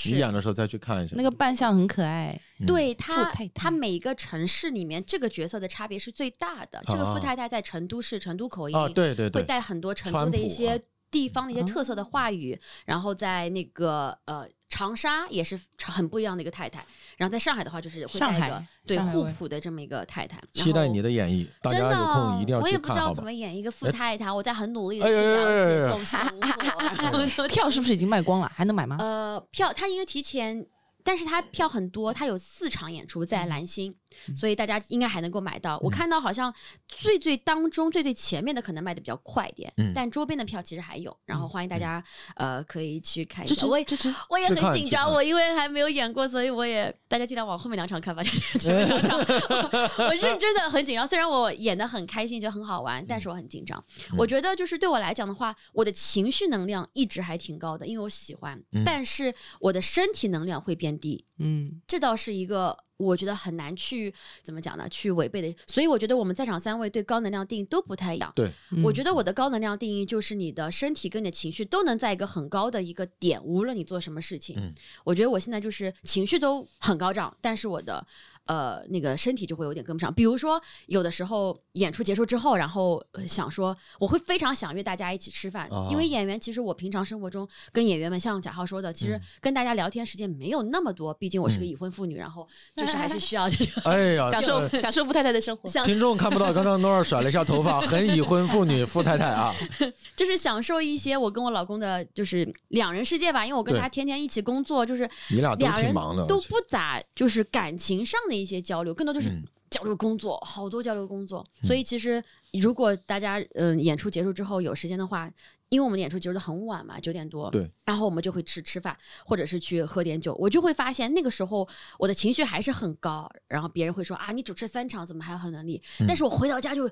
[0.08, 1.16] 你演的时候再去看一下。
[1.16, 6.84] 那个扮相很可爱，嗯对他太，他每一个城市里面这个角色的差别是最大的。
[6.88, 16.84] 这个啊富太太在成都市成都口音，啊，对对对，会带很多成都的一些啊地方的一些特色的话语，然后在那个呃长沙也是很不一样的一个太太，
[17.18, 20.40] 然后在上海的话就是会上带一个海对互补的这么一个太太。
[20.54, 23.32] 期待你的演绎，大真的，家有空一定要去我也不知道怎么？
[23.32, 27.48] 演一个富哎太太，我在很努力的哎去了解这种生活。
[27.48, 28.52] 票是不是已经卖光了？
[28.54, 28.98] 还能买吗？
[29.00, 30.66] 呃，票他因为提前，
[31.04, 33.96] 但是他票很多，他有四场演出在蓝星，
[34.36, 35.78] 所以大家应该还能够买到。
[35.82, 36.54] 我看到好像
[36.88, 41.16] 最最当中最最前面的可能卖的比较快一点，嗯但周边的票其实还有。
[41.26, 42.04] 然后欢迎大家、
[42.36, 43.68] 呃可以去看一支下。
[43.68, 48.24] 我也支持，我也很紧张，我因为还没有演过，所以我也大家尽量往后面两场看吧，
[48.60, 49.20] 前面两场
[50.08, 51.08] 我认真的很紧张。
[51.08, 53.84] 虽然我演的很开心，觉得很好玩，但是我很紧张。
[54.18, 61.26] 我觉得就是对我来讲的话，我的情绪能量一直还挺高的，因为我喜欢，但是我的身体能量会变低。
[61.38, 64.88] 嗯，这倒是一个我觉得很难去怎么讲呢？
[64.90, 65.56] 去违背的。
[65.68, 68.32] 所以我觉得我们在场三位对高能量定义都不太一样。
[68.36, 68.52] 对，
[68.84, 74.56] 我觉得我的高能量定义就是你的身体跟你的情绪都能在一个很高的一个点，无论你做什么事情。
[74.58, 78.06] 嗯，我觉得我现在就是情绪都很高涨，但是我的。
[78.46, 80.14] 呃，那个身体就会有点跟不上。
[80.14, 91.14] 比如说，有的时候演出结束之后，然后想说，我会非常想约大家一起吃饭，因为演员其实我平常生活中跟演员们，像贾浩说的，其实跟大家聊天时间没有那么多。
[91.16, 95.68] 毕竟我是个已婚妇女，然后就是还是需要 这个，哎呀，享受享受富太太的生活。
[95.84, 99.56] 听众看不到，刚刚诺尔甩了一下头发，很已婚妇女富太太啊，
[100.16, 103.44] 就是享受一些我跟我老公的，就是两人世界吧。
[103.44, 108.35] 因为我跟他天天一起工作，就是你俩都挺忙的，都不咋，就是感情上的。
[108.38, 111.46] 一些交流，更多就是交流工作，好多交流工作。
[111.62, 115.32] 所以其实，如果大家嗯演出结束之后有时间的话，
[115.70, 118.96] 因为我们演出结束的很晚嘛，九点多，对，然后我们就会吃吃饭，
[119.26, 120.36] 或者是去喝点酒。
[120.36, 121.68] 我就会发现那个时候
[121.98, 125.82] 我的情绪还是很高，然后别人会说啊，你主持三场怎么还有很能力？
[126.08, 126.90] 但是我回到家就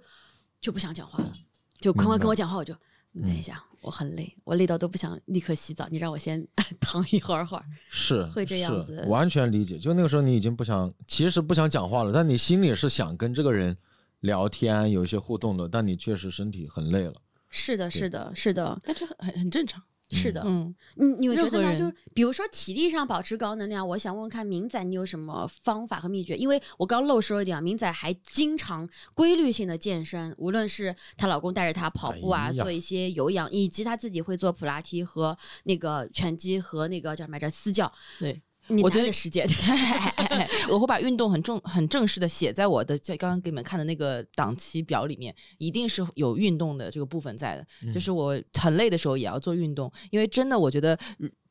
[0.60, 1.32] 就不想讲话了，
[1.80, 2.76] 就哐哐跟我讲话，我就
[3.14, 3.64] 你等一下。
[3.82, 5.86] 我很累，我累到都不想立刻洗澡。
[5.92, 6.48] 你让我先
[6.80, 9.78] 躺一会儿会儿，是会这样子，完全理解。
[9.78, 13.78] 就那个时候，你已经不想，其实不想讲话了，但你心里是想跟这个人
[14.22, 17.16] 聊天，有一些互动的，但你确实身体很累了。
[17.50, 19.84] 是的，是的，是的，但这很很正常。
[20.14, 21.78] 是的，嗯，你你们觉得呢？
[21.78, 26.38] 就比如说体力上保持高能量，我想问问看明仔，你有什么方法和秘诀？
[26.38, 38.42] 因为我刚漏说一点啊，明仔还经常规律性的健身，无论是她老公带着她跑步啊，做一些有氧，以及她自己会做普拉提和那个拳击和那个叫什么来着私教，对。
[38.82, 39.46] 我觉得时间，
[40.70, 47.92] 我会把运动很重、很正式的写在我的在刚刚给你们看的那个档期表里面，一定是有运动的这个部分在的。
[47.92, 50.98] 就是我很累的时候也要做运动，因为真的我觉得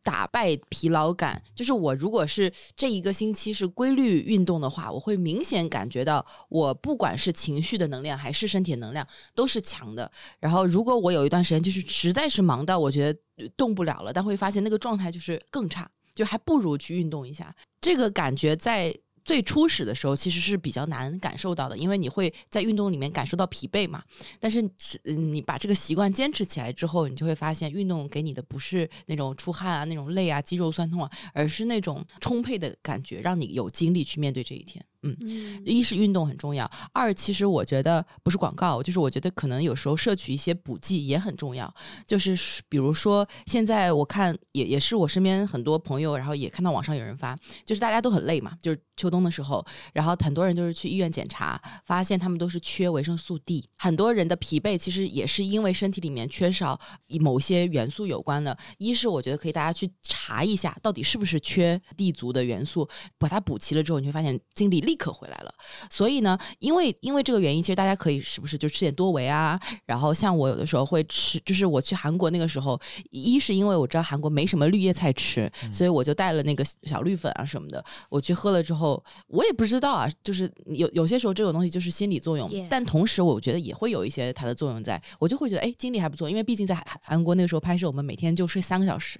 [0.02, 10.10] 打败疲劳感，就是我如果是这一个星期是规律运动的话，我会明显感觉到我不管是情绪的能量还是身体能量都是强的。
[10.40, 15.88] 然后如果我有一段时间就是实在是忙到我觉得动不了了，但会发现那个状态就是更差。
[16.14, 18.94] 就还不如去运动一下，这个感觉在
[19.24, 24.02] 最初始的时候其实是比较难感受到的，因为你会在运动里面感受到疲惫嘛。
[24.40, 24.60] 但是，
[25.04, 34.84] 嗯你把这个习惯坚持起来之后，你就会发现运动给你的不是那种出汗啊、那种累啊、肌肉酸痛啊，而是那种充沛的感觉，让你有精力去面对这一天。
[35.02, 41.72] 嗯，一是运动很重要，二其实我觉得不是广告，就是我觉得可能有时候摄取一些补剂也很重要。
[42.06, 42.36] 就是
[42.68, 53.68] 比如说现在我看也也是我身边很多朋友，然后也看到网上有人发，就是大家都很累嘛，就是秋冬的时候，然后很多人就是去医院检查，发现他们都是缺维生素 D。
[53.76, 56.78] 很多人的疲惫其实也是因为身体里面缺少
[57.20, 58.56] 某些元素有关的。
[58.78, 65.52] 一是我觉得可以大家去查一下，到底是不是缺 D 族的元素，把它补齐了之后，你会发现精力立刻回来了。
[65.90, 69.60] 所以呢，因为因为这个原因，其实大家可以是不是就吃点多维啊？
[69.86, 77.84] 然后像我有的时候会吃，就是我去韩国那个时候，一是因为我知道韩国没什么绿叶菜吃，所以我就带了那个小绿粉啊什么的。
[78.08, 78.81] 我去喝了之后，
[79.28, 89.18] 我也不知道啊，就是有有些时候这种东西就是心理作用，但同时我觉得也会有一些它的作用在，我就会觉得哎，精力还不错，因为毕竟在韩韩国那个时候拍摄，我们每天就睡三个小时，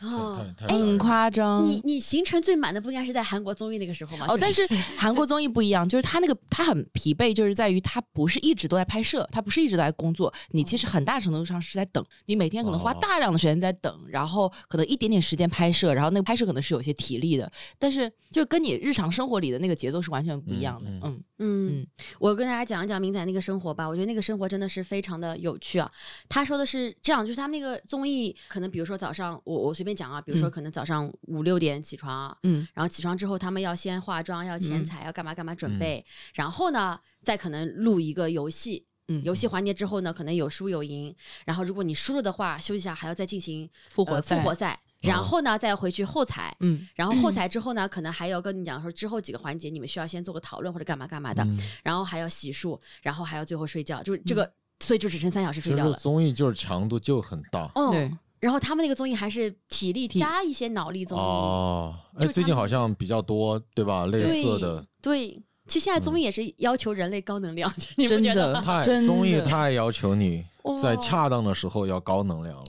[0.00, 1.66] 哦，很夸张。
[1.66, 4.26] 你你行程最满的不应该是在韩国综艺那个时候吗？
[4.28, 4.66] 哦，但是
[4.96, 20.90] 韩国综艺不一样，就是他那个他很疲惫，就是在于他不是一直都在拍摄，他不是一直都在工作，你其实很大程度上是在等，你每天可能花大量的时间在等，然后可能一点点时间拍摄，然后那个拍摄可能是有些体力的，但是就跟你日常生活里的那个节奏是完全不一样的。
[21.02, 21.86] 嗯嗯，
[22.18, 25.90] 我跟大家讲一讲明仔那个生活吧，我觉得那个生活真的是非常的有趣啊。
[26.28, 36.04] 他说的是这样，就是他们那个综艺可能比如说早上我我随便讲啊，比如说可能早上五六点起床，嗯，然后起床之后他们要先化妆，要剪彩，要干嘛干嘛准备，
[36.34, 44.80] 然后呢再可能录一个游戏，嗯，游戏环节之后呢可能有输有赢，然后如果你输了的话休息下还要再进行复活复活赛。
[45.00, 51.46] 然后呢，再回去后采，嗯，然后后采 之后呢，可能还要跟你讲说之后几个环节，你们需要先做个讨论或者干嘛干嘛的，
[51.82, 55.96] 然后还要洗漱，然后还要最后睡觉，就是这个，所以就只剩三小时睡觉了。
[55.98, 58.10] 综艺就是强度就很大，对。
[58.38, 64.04] 然后他们那个综艺还是体力加一些脑力综艺哦，哎，最近好像比较多，对吧？
[64.06, 65.42] 类似的，对。
[65.66, 68.62] 其实现在综艺也是要求人类高能量， 你不真觉得的吗？
[68.62, 70.44] 太真的综艺太要求你
[70.80, 72.64] 在恰当的时候要高能量了。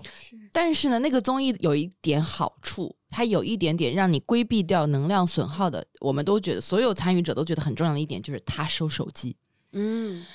[0.51, 5.85] 但是呢，那个综艺有一点好处，它有一点点让你规避掉能量损耗的。
[5.99, 9.35] 我们都觉得，所有参与者都觉得很重要的一点就是他收手机。
[9.73, 10.25] 嗯，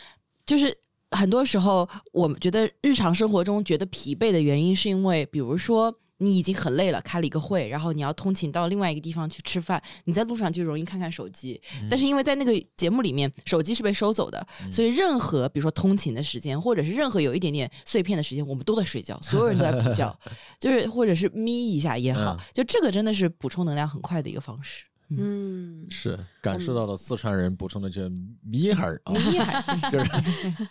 [0.46, 0.76] 就是
[1.10, 5.92] 很多时候，我们觉得日常生活中觉得疲惫的原因，是因为比如说。
[6.22, 11.60] 你已经很累了，开了一个会，然后你要通勤到另外一个地方去吃饭，你在路上就容易看看手机。
[11.90, 20.16] 但是因为在那个节目里面，手机是被收走的，所以任何比如说通勤的时间，或者是任何有一点点碎片的时间，我们都在睡觉， 所有人都在补觉，
[20.60, 24.84] 就是或者是眯一下也好，就这个真的是补充能量很快的一个方式。
[25.14, 28.10] 嗯，是感受到了四川人补充的这
[28.42, 29.12] 眯哈儿啊，
[29.90, 30.10] 就是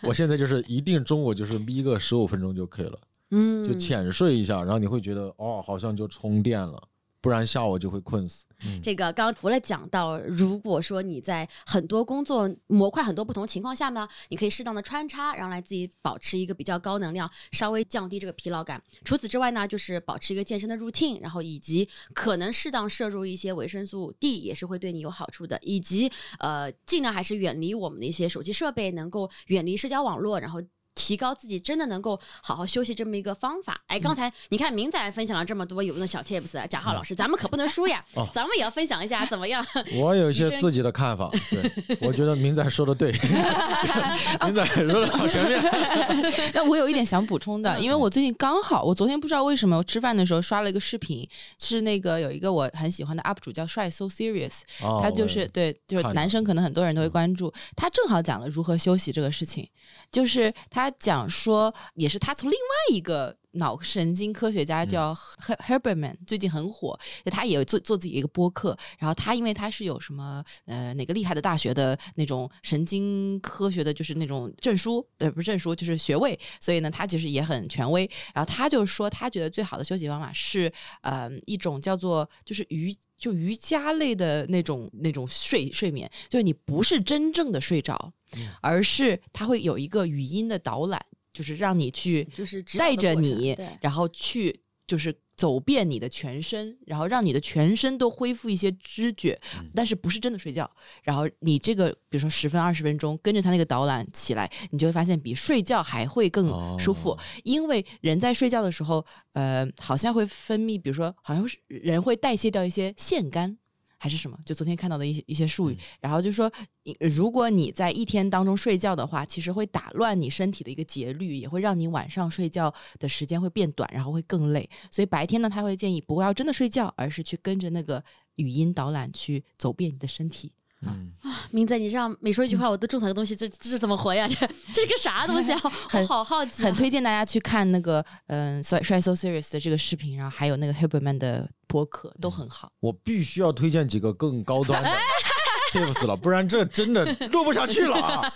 [0.01, 2.97] 我现在就是一定中午就是眯个十五分钟就可以了，
[3.31, 6.81] 嗯，就浅睡一下，然后你会觉得哦，好像就充电了，
[7.19, 8.45] 不然下午就会困死。
[8.63, 18.79] 嗯这个刚刚除了讲到，如果说你在很多工作模块很多不同情况下呢，你可以适当的穿插，然后来自己保持一个比较高能量，稍微降低这个疲劳感。
[19.03, 30.61] 除此之外呢，就是保持一个健身的 routine，然后以及可能适当摄入一些维生素 D 也是会对你有好处的，以及呃尽量还是远离我们的一些手机设备，能够远离社交网络，然后。
[31.01, 33.81] 提高自己真的能够好好休息这么一个方法。
[33.87, 38.27] 哎，刚才你看明仔分享了这么多有用的小 tips，贾浩老师，咱们可不能输呀， 哦。
[38.31, 39.65] 咱们也要分享一下怎么样？
[39.99, 43.11] 我有一些自己的看法，对我觉得明仔说的对，
[44.45, 46.51] 明仔说的好全面。
[46.53, 51.27] 那我有一点想补充的，因为我最近刚好，我昨天不知道为什么我吃饭的时候刷了一个视频，
[51.59, 59.67] 是那个有一个我很喜欢的 UP 主叫帅 So Serious，哦他就是对，就是男生可能很多人都会关注，他正好讲了如何休息这个事情，
[60.11, 63.37] 就是他讲说，也是他从另外一个。
[63.55, 68.77] 脑神经科学家叫 Her Herberman，最近很火，他也做做自己一个播客。
[68.97, 78.09] 然后他因为他是有什么呃哪个厉害的大学的那种神经科学的，就是那种证书，呃不是证书，就是学位，所以呢他其实也很权威。
[78.33, 88.13] 然后他就说，他觉得最好的休息方法是呃一种叫做就是瑜就瑜伽类的那种那种睡睡眠，就是你不是真正的睡着，
[88.61, 99.39] 而是它会有一个语音的导览，就是让你去就是带着你，然后去就是走遍你的全身，然后让你的全身都恢复一些知觉，
[99.73, 100.69] 但是不是真的睡觉。
[101.01, 113.57] 然后你这个比如说十分二十分钟，跟着他那个导览起来，你就会发现比睡觉还会更舒服，哦因为人在睡觉的时候，呃，好像会分泌，比如说好像是人会代谢掉一些腺苷。
[114.01, 114.35] 还是什么？
[114.43, 124.67] 就昨天看到的一些一些术语，然后就说，你如果你在一天当中睡觉的话，其实会打乱你身体的一个节律，也会让你晚上睡觉的时间会变短，然后会更累。
[124.89, 128.03] 所以白天呢，他会建议不要真的睡觉，而是去跟着那个
[128.37, 130.51] 语音导览去走遍你的身体。
[130.87, 131.11] 嗯，
[131.51, 134.27] 明仔，你这样每说一句话，我都种草个东西，这这是怎么活呀？
[134.27, 134.35] 这
[134.73, 135.61] 这是个啥东西啊？
[135.93, 142.71] 我好好奇啊，很推荐大家去看那个嗯，帅帅 so serious 的这个视频，然后还有那个 Huberman 的播客都很好。
[142.79, 144.89] 我必须要推荐几个更高端的
[145.71, 148.33] tips 了，不然这真的录不下去了啊，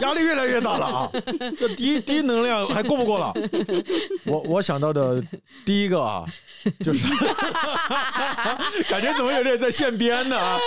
[0.00, 1.10] 压力越来越大了啊，
[1.58, 3.32] 这低低能量还过不过了？
[4.24, 5.22] 我我想到的
[5.64, 6.24] 第一个啊，
[6.80, 7.06] 就是
[8.88, 10.58] 感觉怎么有点在现编呢啊，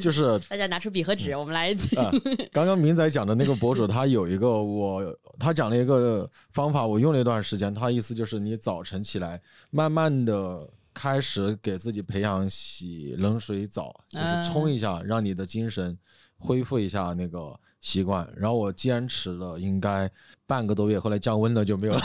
[0.00, 1.96] 就是大家拿出笔和纸，我们来一起。
[1.96, 2.10] 啊，
[2.52, 5.02] 刚刚明仔讲的那个博主，他有一个我，
[5.38, 7.74] 他讲了一个方法，我用了一段时间。
[7.74, 10.66] 他意思就是，你早晨起来，慢慢的
[11.00, 15.96] 开始给自己培养洗冷水澡，就是冲一下，让你的精神
[16.36, 18.30] 恢复一下那个习惯。
[18.36, 20.10] 然后我坚持了应该
[20.46, 22.02] 半个多月，后来降温了就没有了，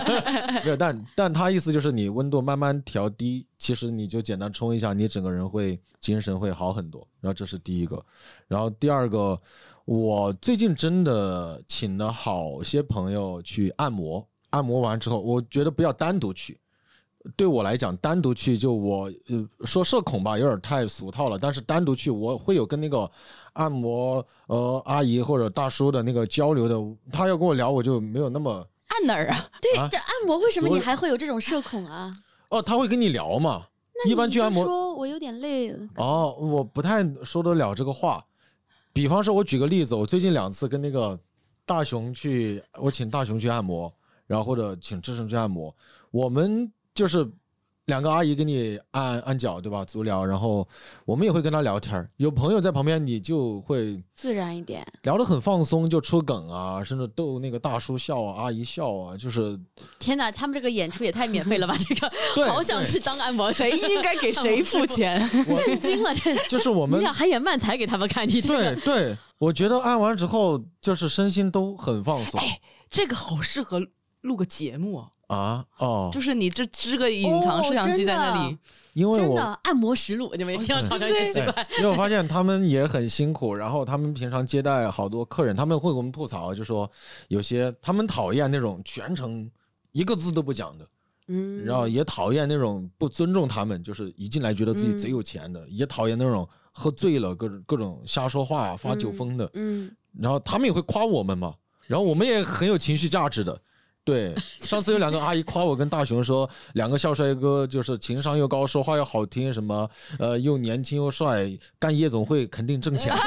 [0.64, 0.74] 没有。
[0.74, 7.06] 但但他意思就是，你温度慢慢调低，其实你就简单冲一下，你整个人会精神会好很多。
[7.20, 8.02] 然后这是第一个，
[8.48, 9.38] 然后第二个，
[9.84, 16.58] 我最近真的请了好些朋友去按摩，按摩完之后，我觉得不要单独去。
[17.36, 21.38] 对我来讲，单独去就我呃说社恐吧，有点太俗套了。
[21.38, 23.10] 但是单独去，我会有跟那个
[23.52, 26.76] 按摩呃阿姨或者大叔的那个交流的，
[27.12, 29.36] 他要跟我聊，我就没有那么按哪儿啊？
[29.60, 32.14] 对，啊这按摩为什么你还会有这种社恐啊？
[32.48, 33.66] 哦，他会跟你聊嘛。
[34.08, 38.24] 一般去按摩说我有点累，哦，我不太说得了这个话。
[38.94, 41.20] 比方说，我举个例子，我最近两次跟那个
[41.66, 43.92] 大熊去，我请大熊去按摩，
[44.26, 45.74] 然后或者请志胜去按摩，
[46.10, 47.26] 我们就是
[47.86, 49.82] 两个阿姨给你按按脚，对吧？
[49.86, 50.68] 足疗，然后
[51.06, 52.06] 我们也会跟她聊天。
[52.18, 54.86] 有朋友在旁边，你就会自然一点。
[55.04, 59.58] 聊得很放松，就出梗啊，甚至逗那个大叔笑啊，阿姨笑啊，就是
[59.98, 61.74] 天哪，他们这个演出也太免费了吧！
[61.78, 62.12] 这个
[62.52, 65.18] 好想去当按摩，谁应该给谁付钱？
[65.32, 72.38] 震惊了，这就是我们你俩还演慢才给他们看，你这个对对，我觉得按完之后就是身心都很放松
[72.90, 73.80] 这个好适合
[74.20, 78.58] 录个节目哦，啊哦，就是你这支个隐藏摄像机在那里，
[78.94, 80.88] 因为我真的按摩实录，你们一定要对。
[80.88, 81.52] 尝尝，有点奇怪。
[81.52, 86.90] 对因为我发现他们也很辛苦，然后他们平常接待好多客人，他们会给我们吐槽，就说
[87.28, 89.48] 有些他们讨厌那种全程
[89.92, 90.84] 一个字都不讲的，
[91.28, 101.54] 嗯，然后也讨厌那种不尊重他们，就是一进来觉得自己贼有钱的，也讨厌那种喝醉了各种各种瞎说话发酒疯的，嗯，然后他们也会夸我们嘛，
[101.86, 103.56] 然后我们也很有情绪价值的。
[104.04, 109.88] 对， 上次有两个阿姨夸我跟大雄说，两个小帅哥就是情商又高，说话又好听，什么
[110.18, 113.14] 呃又年轻又帅，干夜总会肯定挣钱，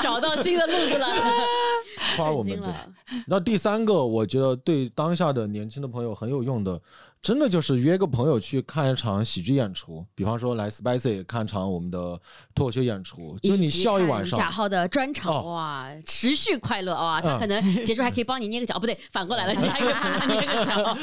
[0.00, 1.06] 找到新的路子了，
[2.16, 2.60] 夸我们。
[2.60, 2.70] 对。
[3.26, 6.80] 那第三个，我觉得对当下的年轻的朋友很有用的，
[7.20, 12.18] 真的就是约个朋友去看一场喜剧演出，比方说来 Spicy 看场我们的
[12.54, 20.98] 脱口秀演出，就你笑一晚上，贾浩的专场哦哇，持续快乐哇，他嗯可能结束还可以帮你捏个脚，哦不对，反过来了，你还可以帮他捏个脚。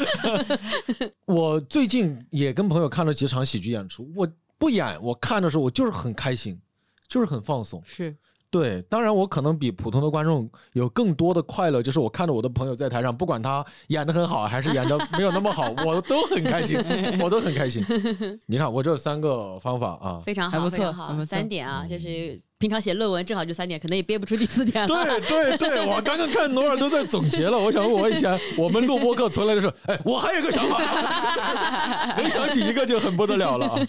[1.26, 6.60] 我最近也跟朋友看了几场喜剧演出，我不演，我看的时候我就是很开心，
[7.08, 7.82] 就是很放松。
[7.86, 8.16] 是
[8.52, 16.78] 对，当然我可能比普通的观众有更多的快乐，就是我看着我的朋友在台上，不管他演的很好还是演的没有那么好， 我都很开心，
[17.22, 17.86] 我都很开心。
[18.48, 24.88] 你看我这三个方法啊，非常好，还不错非常好，还不错三点啊，就是平常写论文正好就三点，可能也憋不出第四点了。
[24.88, 30.80] 对对对，我刚刚看罗尔都在总结了，我想问我以前我们录播课从来的时候，哎，我还有个想法，
[32.18, 33.80] 能想起一个就很不得了了啊。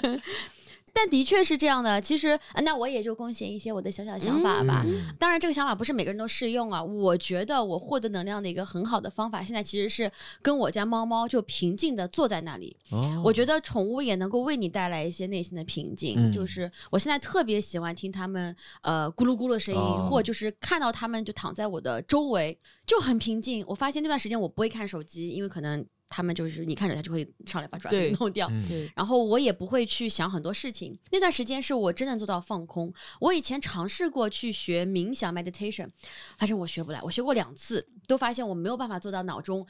[0.92, 2.00] 但的确是这样的。
[2.00, 4.82] 其实，呃那我也就贡献一些我的小小想法吧。
[4.86, 6.82] 嗯当然，这个想法不是每个人都适用啊。
[6.82, 10.10] 我觉得我获得能量的一个很好的方法，现在其实是
[10.42, 12.76] 跟我家猫猫就平静的坐在那里。
[12.90, 16.14] 哦我觉得宠物也能够为你带来一些内心的平静。
[16.18, 23.64] 嗯就是我现在特别喜欢听它们呃咕噜咕噜的声音，哦或者就是看到它们就躺在我的周围，就很平静。
[23.66, 28.50] 我发现那段时间我不会看手机，因为可能它们就是你看着他就会上来把爪子弄掉。
[28.94, 30.98] 然后我也不会去想很多事情。
[31.10, 32.92] 那段时间是我真的做到放空。
[33.20, 35.88] 我以前尝试过去学冥想 meditation，
[36.36, 37.00] 发现我学不来。
[37.00, 39.66] 我学过两次，都发现我没有办法做到脑中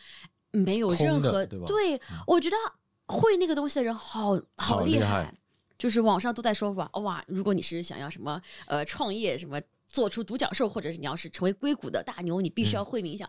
[0.50, 2.56] 没有任何的对我觉得
[3.06, 5.32] 会那个东西的人好好厉厉害
[5.78, 9.60] 就是网上都在说哇哇，如果你是想要什么呃创业什么。
[9.92, 13.28] 做出独角兽，或者是你要是成为硅谷的大牛，你必须要会冥想。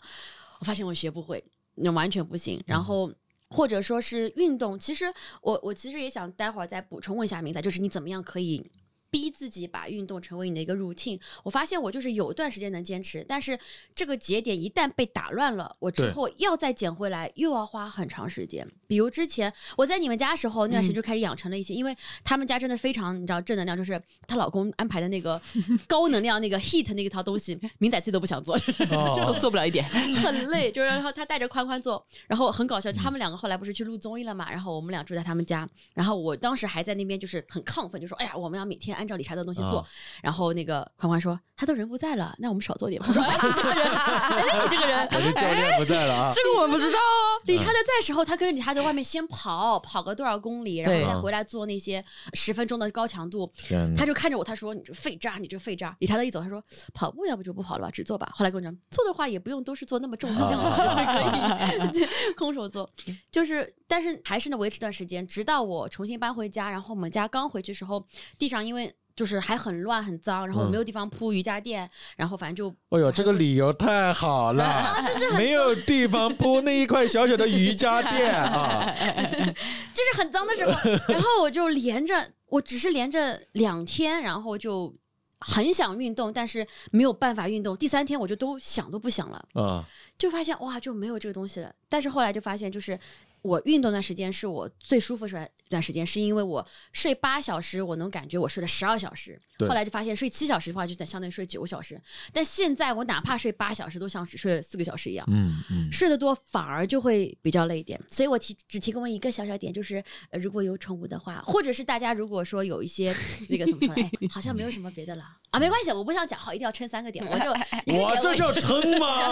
[0.60, 1.44] 我发现我学不会，
[1.76, 2.62] 那完全不行。
[2.66, 3.14] 然后
[3.50, 5.06] 或者说是运动，其实
[5.42, 8.72] 我我其实也想待会儿再补充问一下明仔，就是你怎么样可以。
[9.12, 13.60] 逼自己把运动成为你的一个 routine，我发现我就是有一段时间能坚持，但是
[13.94, 18.66] 这个节点一旦被打乱了，我之后要再捡回来又要花很长时间。
[18.88, 25.40] 比如之前我在你们家的时候，那段时间就开始养成了一些，因为他们家真的非常你知道正能量，就是她老公安排的那个
[25.88, 28.56] 高能量那个 heat 那一套东西，明仔自己都不想做，
[28.92, 29.84] 哦做做不了一点，
[30.24, 39.88] 很累，就是然后他带着宽宽做，然后很搞笑，他们两个后来不是去录综艺了嘛，然后我们俩住在他们家，然后我当时还在那边就是很亢奋，就说哎呀，我们要每天按照理查德的东西做，啊
[40.22, 43.08] 然后那个宽宽说他都人不在了，那我们少做点吧。
[43.10, 46.32] 我说哎，你这个人，哎，你这个人，教练不在了啊。
[46.34, 47.42] 这个我不知道哦。
[47.46, 53.52] 理查德在时候，他跟着理查德外面先跑，跑个多少公里，然后再回来做那些十分钟的高强度。
[53.98, 62.90] 他就看着我，他说：“你这废渣，你这废渣。”理查德一走，他说：“跑步要不就不跑了吧，只做吧。”后来跟我讲，做的话也不用都是做那么重的量，就是可以空手做。
[63.32, 68.04] 就是，但是还是能维持段时间，直到我重新搬回家，然后我们家刚回去时候，
[68.38, 68.91] 地上因为。
[69.16, 74.96] 就是还很乱很脏，然后没有地方铺瑜伽垫，然后反正就哎呦，这个理由太好了，
[75.38, 78.86] 没有地方铺那一块小小的瑜伽 垫啊。
[79.94, 84.94] 就是很脏的时候，然后我就连着，我只是连着两天，然后就
[85.40, 87.76] 很想运动，但是没有办法运动。
[87.76, 89.86] 第三天我就都想都不想了，啊，
[90.18, 91.72] 就发现哇就没有这个东西了。
[91.90, 92.98] 但是后来就发现，就是
[93.42, 99.40] 我运动段时间是我最舒服的段时间，是因为我睡八小时，我能感觉我睡了十二小时。
[99.68, 102.00] 后来就发现睡七小时的话，就等相当于睡九个小时。
[102.34, 105.24] 但现在我哪怕睡八小时，都像只睡了四个小时一样。
[105.30, 113.16] 嗯嗯，睡得多反而就会比较累一点，所以我提只提供了一个小小点，就是呃如果有宠物的话，或者是大家如果说有一些
[113.50, 117.52] 那个怎么说呢，哎，好像没有什么别的了啊，没关系，我不想讲好，一定要撑三个点，我就
[117.94, 119.30] 我这叫撑吗？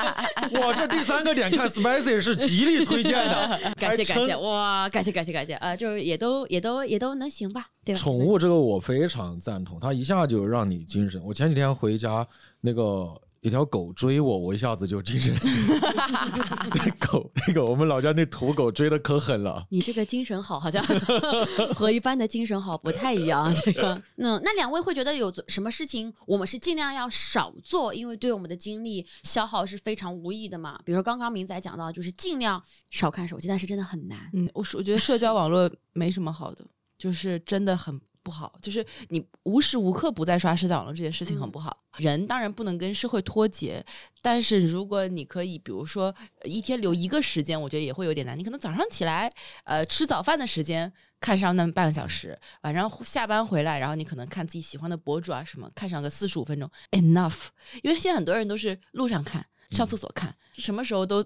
[0.52, 3.45] 我这第三个点看 Spicy 是极力推荐的
[3.78, 8.00] 感 谢感谢，哇，感谢感谢感谢啊、就是也都也都也都能行吧，对吧？
[8.00, 11.22] 宠物这个我非常赞同，它一下就让你精神。
[11.24, 12.26] 我前几天回家，
[12.60, 13.08] 那个
[13.46, 15.32] 一条狗追我，我一下子就精神。
[16.74, 19.64] 那狗，那个我们老家那土狗追的可狠了。
[19.70, 20.84] 你这个精神好，好像
[21.72, 23.54] 和一般的精神好不太一样。
[23.54, 30.80] 这个，嗯，那两位会觉得有什么事情我们是尽量要少做，因为对我们的精力消耗是非常无益的嘛？
[30.84, 34.28] 比如说刚刚明仔讲到，就是尽量少看手机，但是真的很难。
[34.32, 36.66] 嗯，我是我觉得社交网络没什么好的，
[36.98, 38.58] 就是真的很不好。
[38.60, 41.84] 就是你无时无刻不在刷社交网络这件事情很嗯不好。
[41.98, 43.84] 人当然不能跟社会脱节，
[44.20, 48.36] 但是如果你可以，比如说呃一天留一个时间，我觉得也会有点难。
[48.36, 49.32] 你可能早上起来，
[49.64, 57.46] 呃，吃早饭的时间看上那么半个小时，晚上下班回来，然后你可能看自己喜欢的博主啊什么，看上个四十五分钟，enough。
[57.82, 61.24] 因为现在很多人都是路上看、上厕所看，什么时候都呃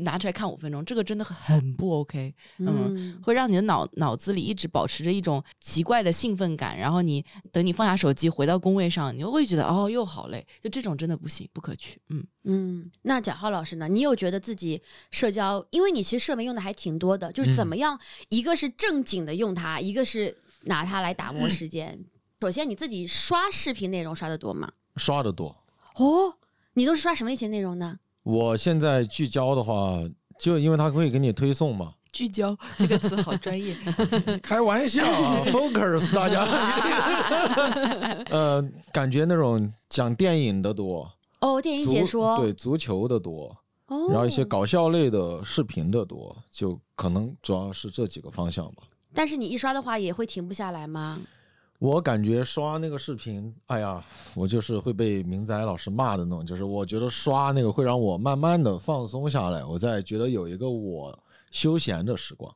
[0.00, 2.34] 拿出来看五分钟，这个真的很很不 OK。
[2.58, 12.00] 嗯，会让你的脑脑子里一直保持着一种奇怪的兴奋感，然后你等你放下手机回到工位上，你又会觉得哦又好累，就这种真的不行，不可取。
[12.10, 13.88] 嗯，嗯，那贾浩老师呢？
[13.88, 17.98] 你有觉得自己社交，因为你其实社媒用的还挺多的，就是怎么样，
[18.28, 21.98] 一个是正经的用它，一个是拿它来打磨时间。
[22.40, 24.72] 首先，你自己刷视频内容刷的多吗？
[24.96, 25.64] 刷的多。
[25.96, 26.36] 哦，
[26.74, 27.98] 你都是刷什么类型内容呢？
[28.28, 29.98] 我现在聚焦的话，
[30.38, 31.94] 就因为它会给你推送嘛。
[32.12, 33.74] 聚焦这个词好专业。
[34.42, 36.44] 开玩笑啊，focus 大家。
[38.28, 38.62] 呃，
[38.92, 41.10] 感觉那种讲电影的多，
[41.40, 43.56] 哦，电影解说，对足球的多，
[43.86, 48.82] 哦，然后一些搞笑类的视频的多，就可能主要是这几个方向吧。
[49.14, 51.18] 但是你一刷的话，也会停不下来吗？
[51.78, 54.04] 我感觉刷那个视频，哎呀，
[54.34, 61.16] 我就是会被明仔老师骂的那种，就是我觉得刷那个会让我慢慢的放松下来，我在觉得有一个我
[61.52, 62.52] 休闲的时光。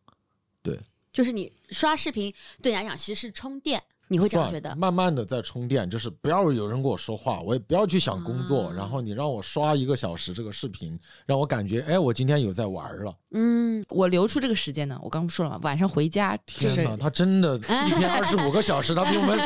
[0.60, 0.76] 对，
[1.12, 3.80] 就是你刷视频对你来讲其实是充电，
[4.12, 4.76] 你会这样觉得？
[4.76, 13.14] 慢慢的在充电，就是不要有人跟我说话，我也不要去想工作，啊然后你让我刷一个小时这个视频，让我感觉，哎，我今天有在玩了。
[13.34, 17.56] 嗯，我留出这个时间呢，我刚不说了嘛，晚上回家天哪，他真的
[17.88, 19.38] 一天二十五个小时，他比我们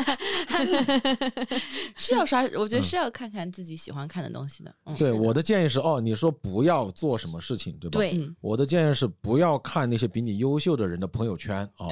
[1.95, 4.73] 是要刷，我觉得是要看看自己喜欢看的东西的。
[4.85, 7.97] 嗯，对的我的建议是，哦，你说不要做什么事情，对吧？
[7.97, 11.87] 对，嗯，我的建议是不要看那些比你优秀的人的朋友圈啊，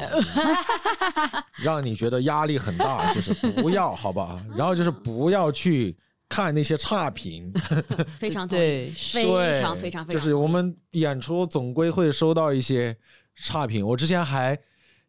[1.63, 4.43] 让你觉得压力很大， 就是不要，好吧？
[4.57, 5.95] 然后就是不要去
[6.27, 7.53] 看那些差评，
[8.19, 12.95] 非常对非对常非常非常就是我们演出总归会收到一些
[13.35, 13.85] 差评。
[13.85, 14.57] 我之前还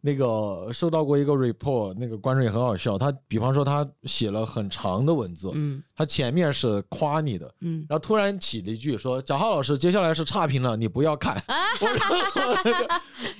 [0.02, 11.42] 那个收到过一个 report，那个观众也很好笑，他比方说他写了很长的文字，嗯他前面是夸你的，嗯，然后突然起了一句说：“贾浩老师，接下来是差评了，你不要看。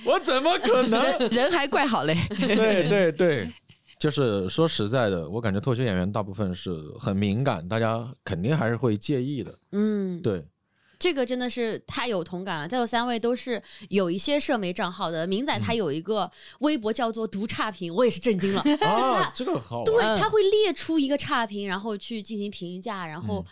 [0.05, 1.01] 我怎么可能？
[1.19, 2.17] 人人还怪好嘞。
[2.31, 3.49] 对对对，
[4.07, 9.53] 就是说实在的，我感觉脱口秀演员大部分是很敏感，大家肯定还是会介意的。
[9.73, 10.47] 嗯，对，
[10.97, 12.69] 这个真的是太有同感了。
[12.69, 16.31] 在座三位都是有一些社媒账号的，明仔他嗯有一个
[16.61, 18.63] 微博叫做“读差评”，我也是震惊了。
[18.87, 19.83] 啊，这个好。
[19.83, 23.51] 对，嗯他会列出一个差评，然后去进行评价，然后嗯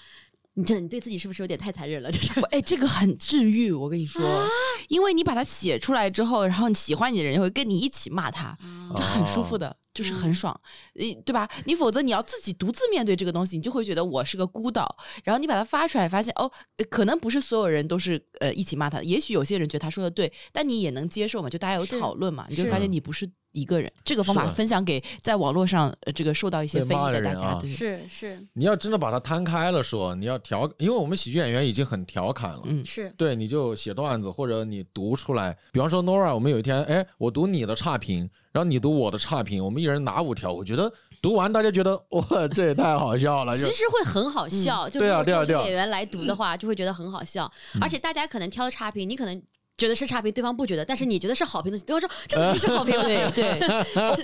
[0.57, 2.11] 你真的你对自己是不是有点太残忍了？
[2.11, 4.49] 这是我哎，这个很治愈，我跟你说，
[4.89, 8.57] 因为你把它写出来之后，然后你喜欢你的人会跟你一起骂他，
[8.97, 10.59] 这很舒服的，就是很爽，
[10.95, 11.49] 呃，对吧？
[11.67, 14.97] 你否则你要自己独自面对这个东西，你就会觉得我是个孤岛。
[15.25, 23.91] 然后你把它发出来，发现哦，呃可能不是所有人都是呃一起骂他，也许有些人觉得他说的对，但你也能接受嘛，就大家有讨论嘛，你就发现你不是一个人。
[24.05, 32.61] 这个方法分享给在网络上呃这个受到一些非议的大家，是是你要真的把它摊开了说，你要调，因为我们喜剧演员已经很调侃了。
[32.65, 35.57] 嗯是，对，你就写段子，或者你读出来。
[35.73, 40.53] 比方说 Nora，我们有一天，哎，我读你的差评，然后你读我的差评，我们一人拿五条。
[40.53, 40.93] 我觉得
[41.23, 44.89] 读完大家觉得哇，这也太好笑了，其实会很好笑。
[44.89, 47.51] 就对啊如果对啊对啊演员来读的话，就会觉得很好笑。
[47.81, 49.43] 而且大家可能挑差评，你可能。
[49.77, 53.59] 觉得是差评，对方不觉得，但是你觉得是好评的，对方说这个不是好评， 对对，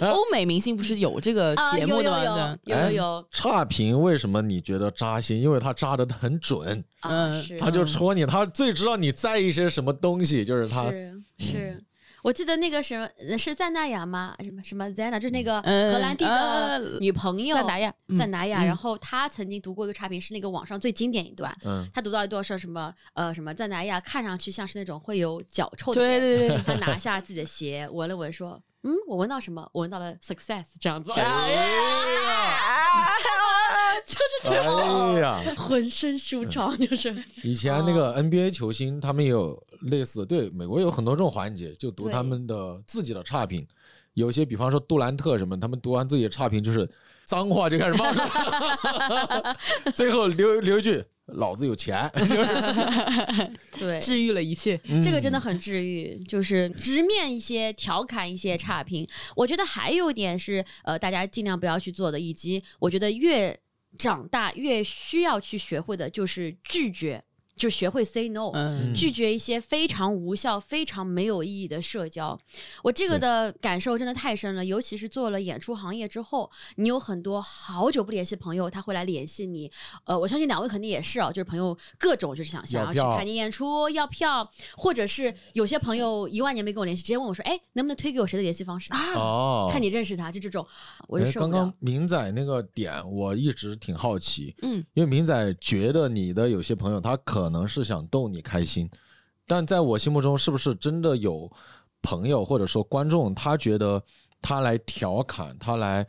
[0.09, 2.22] 欧欧美明星不是有这个节目的吗？
[2.24, 2.76] 有对。
[2.76, 3.24] 有有有。
[3.32, 5.40] 差评为什么你觉得扎心？
[5.40, 7.59] 因为他扎的很准，啊，嗯是。
[7.59, 10.90] 他就戳你，他最知道你在意些什么东西，就是他。
[10.90, 11.82] 是是，
[12.22, 14.34] 我记得那个什么呃是赞纳雅吗？
[14.44, 18.62] 什么什么 Zana，就是那个嗯荷兰弟呃的女朋友赞达亚嗯赞达亚。
[18.62, 21.54] 嗯然后他曾经读过一个差评，是那个网上最经典一段。
[21.64, 28.62] 嗯，他读到一段说什么呃什么赞达雅看上去像是那种会有脚臭的对人，对对，他拿下自己的鞋闻了闻说。
[28.82, 29.68] 嗯，我闻到什么？
[29.74, 31.12] 我闻到了 success 这样子。
[31.12, 31.60] 哎呀，
[34.44, 43.66] 哎呀，浑身舒畅，就是以前那个 NBA 球星，他们也有类似，对美国有很多这种环节，就读他们的自己的差评。
[44.14, 46.88] 有些比方说杜兰特什么，他们读完自己的差评就是
[47.24, 49.57] 脏话就开始冒出来，
[49.94, 51.03] 最后留留一句
[51.38, 54.01] “老子有钱”，就是对。
[54.01, 54.76] 治愈了一切。
[55.03, 59.09] 这个真的很治愈，就是直面一些、调侃一些差评。
[59.36, 63.57] 我觉得还有一点是，呃，大家尽量不要去做的，以及我觉得越
[63.99, 67.24] 长大越需要去学会的，就是拒绝，
[67.61, 68.50] 就学会 say no。
[68.54, 72.38] 嗯，拒绝一些非常无效、非常没有意义的社交。
[72.82, 79.70] 我这个的感受真的太深了，尤其是做了演出行业之后，你有很多好久不联系朋友，他会来联系你。
[80.04, 90.66] 呃，我相信两位肯定也是啊，就是朋友各种就是想想要去看你演出要票，或者是有些朋友一万年没跟我联系，直接问我说：“哎，能不能推给我谁的联系方式？”啊，哦，看你认识他，就这种，
[91.08, 91.52] 我就哎受不了。
[91.52, 98.88] 刚刚明仔那个点，我一直挺好奇，嗯，因为明仔觉得你的有些朋友他可能是想逗你开心，
[99.46, 101.51] 但在我心目中，是不是真的有
[102.01, 104.03] 朋友或者说观众，他觉得
[104.40, 106.07] 他来调侃，他来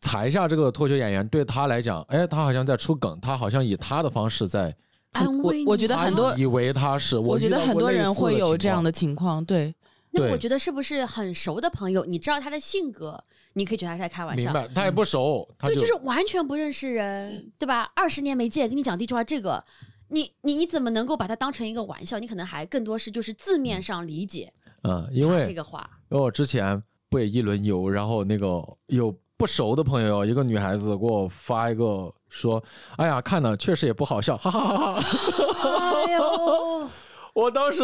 [0.00, 4.76] 踩一下这个脱口秀演员，对他来讲，哎，他好像在出梗，他好像以他的方式在，
[5.12, 9.74] 安慰你我我觉得很多以为他是，我觉得很多人会有这样的的情况，对，
[10.10, 13.22] 那我觉得是不是很熟的朋友，你知道他的性格，
[13.54, 14.52] 你可以觉得他在开玩，笑明。
[14.52, 14.68] 白？
[14.74, 17.90] 他也不熟，他对，就就是完全不认识人，对吧？
[17.94, 19.64] 二十年没见，跟你讲第一句话，这个
[20.14, 22.18] 你你你怎么能够把它当成一个玩笑？
[22.18, 24.52] 你可能还更多是就是字面上理解
[24.82, 25.90] 嗯，因为这个话。
[26.10, 32.62] 因为我之前不也一轮游，然后那个有不熟的朋友，一个女孩子给我发一个说
[32.96, 36.04] ：“哎呀，看了确实也不好笑，哈哈哈哈。
[36.06, 36.88] 哎呦，”
[37.34, 37.82] 我当时，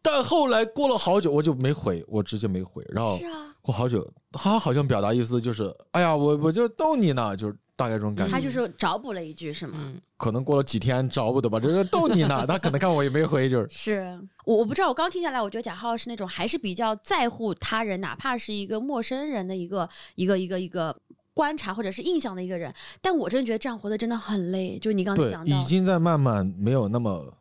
[0.00, 2.84] 但后来过了好久，我就没回，我直接没回。
[2.90, 8.32] 然后是啊，过好久，他好像表达意思就是：“哎呀，我我就逗你呢，就是大概这种感觉。
[8.32, 9.74] 他就是找补了一句，是吗？
[9.76, 12.44] 嗯，可能过了几天找补的吧，这是逗你呢。
[12.48, 20.96] 他可能看我也没回，就是是我我不知道，我刚听下来，我觉得贾浩是那种还是比较在乎他人，哪怕是一个陌生人的一个一个一个一个
[21.34, 22.72] 观察或者是印象的一个人。
[23.00, 27.34] 但我真的觉得这样活得真的很累，就是你刚才讲，到，已经在慢慢没有那么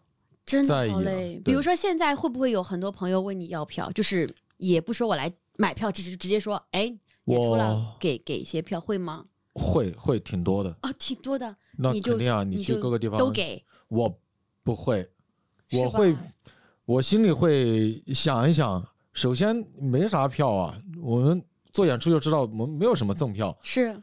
[0.45, 1.41] 真在意了的好累。
[1.43, 6.93] 比如说现在会不会有很多朋友问你要票，就是也不说我来买票，只是直接说，哎，
[7.25, 9.25] 演出了我给给一些票，会吗？
[9.53, 10.75] 会会挺多的。
[10.81, 14.19] 啊，挺多的，那肯定啊，去你去各个地方都给，我
[14.63, 15.09] 不会，
[15.73, 16.15] 我会，
[16.85, 18.85] 我心里会想一想。
[19.13, 21.43] 首先没啥票啊，我们
[21.73, 23.93] 做演出就知道我们没有什么赠票，是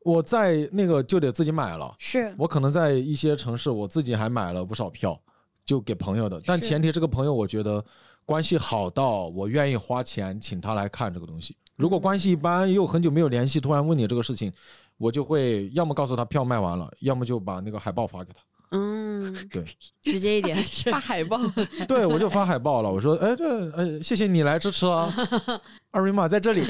[0.00, 1.94] 我在那个就得自己买了。
[1.98, 5.20] 是，我可能在一些城市我自己还买了不少票，
[5.66, 7.84] 就给朋友的，但前提这个朋友我觉得
[8.24, 11.54] 关系好到我愿意花钱请他来看这个东西。
[11.76, 14.50] 如果关系一般又很久没有联系，突然问你这个事情，
[14.98, 18.40] 我就会要么告诉他票卖完了，要么就把那个海报发给他。
[18.70, 19.64] 嗯，对，
[20.02, 21.38] 直接一点， 是发海报，
[21.86, 22.90] 对，我就发海报了。
[22.90, 25.12] 我说，哎，这，哎，谢谢你来支持啊，
[25.92, 26.62] 二维码在这里。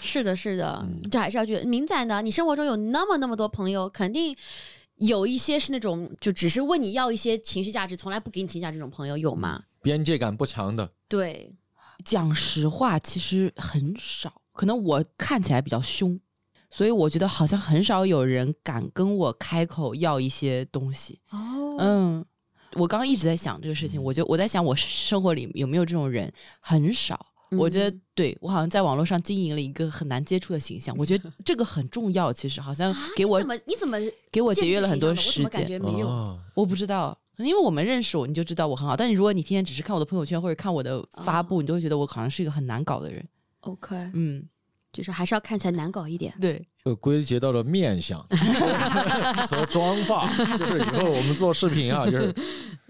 [0.00, 4.34] 是的，是的，嗯这还是要觉得明仔呢，你生活中有那么那么多朋友，肯定
[4.96, 9.62] 有一些是那种就只是问你要一些情绪价值，从来不给你情绪价值这种朋友有吗？
[9.82, 11.52] 边界感不强的，对，
[12.04, 14.40] 讲实话，其实很少。
[14.52, 16.18] 可能我看起来比较凶，
[16.72, 21.20] 所以我觉得好像很少有人敢跟我开口要一些东西。
[21.30, 22.24] 哦，嗯，
[22.72, 26.32] 我刚刚一直在想这个事情，我就我在想，我生活里有没有这种人？
[26.60, 27.26] 很少。
[27.58, 32.32] 我觉得嗯对我好像在网络上经营了一个很难接触的形象，我觉得这个很重要。
[32.32, 33.98] 其实好像给我啊你怎么你怎么
[34.30, 35.78] 给我节约了很多形象的我怎么感时间。
[35.78, 36.08] 觉没有？
[36.08, 38.96] 哦我不知道，因为我们认识我，你就知道我很好。
[38.96, 43.22] 但是如果你天天只是看我的朋友圈或者看我的发布，哦你就会觉得我好像是一个很难搞的人。
[43.60, 44.42] OK，嗯，
[44.92, 46.32] 就是还是要看起来难搞一点。
[46.40, 48.18] 对，呃，归结到了面相
[49.48, 50.26] 和妆发，
[50.56, 52.34] 就是以后我们做视频啊，就是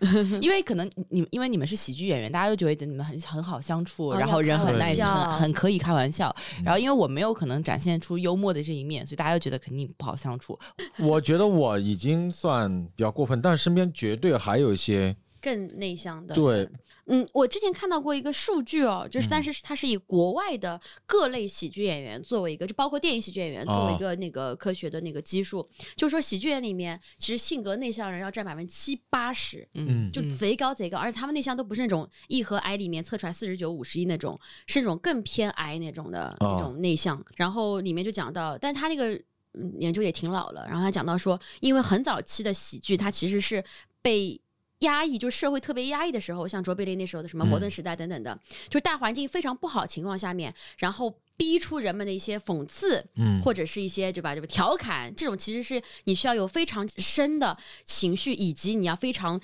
[0.42, 6.34] 因为可能你因为你们是喜剧演员，大家都觉得你们很很好相处，哦然后人很 nice，很很可以开玩笑。
[6.58, 10.58] 嗯然后因为我没有可能展现出幽默的这一面，所以大家就觉得肯定不好相处。
[10.98, 16.66] 我觉得我已经算比较过分，但身边绝对还有一些更内向的对
[17.06, 34.38] 嗯，我之前看到过一个数据哦，就是但嗯是它是以国外的各类喜剧演员作为一个，就包括电影喜剧演员作为一哦个那个科学的那个基数，就是说喜剧演员里面其实性格内向人要占百分之七八十，嗯就贼高贼高，而且他们内向都不是那种一和 I 里面测出来四十九、五十一那种，
[34.68, 37.20] 是那种更偏 I 那种的哦那种内向。
[37.34, 39.14] 然后里面就讲到，但他那个
[39.54, 43.62] 嗯研究也挺老了，然后他讲到说，因为很早期的喜剧它其实是
[44.00, 44.40] 被
[44.82, 59.40] 压抑，就是社会特别压抑的时候，像卓别林那时候的什么《摩登时代》等等的，就是大环境非常不好情况下面，然后逼出人们的一些讽刺，嗯或者是一些对吧，就是调侃，这种其实是你需要有非常深的情绪，以及你要非常。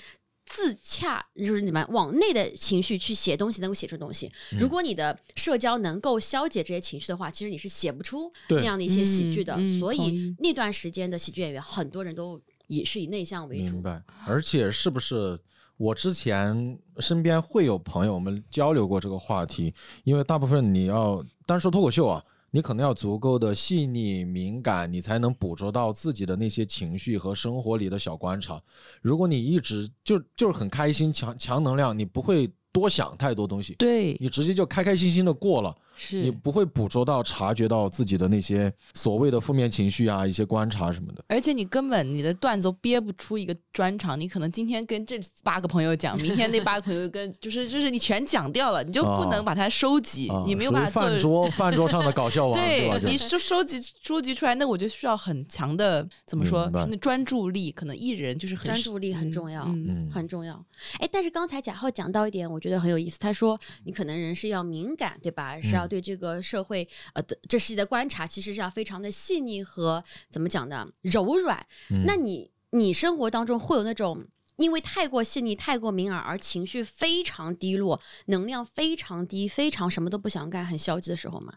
[0.50, 4.32] 自洽就是你们往内的情绪去写东西，能够写出东西。
[4.52, 9.54] 嗯如果你的社交能够消解这些情绪的话，其实你是写不出那样的一些喜剧的。
[9.78, 13.82] 所以那段时间的喜剧演员，很多人都也是以内向为主明。
[13.82, 14.00] 白。
[14.24, 15.36] 而且是不是
[15.76, 22.24] 我之前身边会有朋友，我们交流过这个话题，因为大部分你要单说脱口秀啊。
[22.50, 28.58] 你可能要足够的细腻敏感，你才能捕捉到自己的那些情绪和生活里的小观察。
[29.02, 35.76] 如果你一直就就是很开心、强强能量，你不会多想太多东西，对，你直接就开开心心的过了。
[36.12, 36.30] 你。
[36.30, 41.24] 不会捕捉到、察觉到自己的那些所谓的负面情绪啊，一些观察什么的。
[41.28, 52.98] 而且你根本你的段子都憋不出一个专场，你可能今天跟这八个朋友讲，明天那八个朋友跟就是就是你全讲掉了，你就不能把它收集，啊你没有办法做饭桌饭桌上的搞笑王，对吧？
[52.98, 60.64] 就你就收集收集出来，那我觉得需要很强的怎么说，那专注力，可能艺人就是很专注力很重要嗯嗯很重要，
[61.00, 63.18] 哎，但是刚才贾浩讲到一点，我觉得很有意思。
[63.18, 65.60] 他说，你可能人是要敏感，对吧？
[65.60, 71.66] 是要嗯对这个社会，呃，的这世界的观察，其实是要非常的细腻和怎么讲呢，柔软。
[71.90, 74.26] 嗯那你你生活当中会有那种
[74.56, 81.54] 因为太过细腻、太过敏感而情绪非常低落、能量非常低、非常什么都不想干、很消极的时候吗？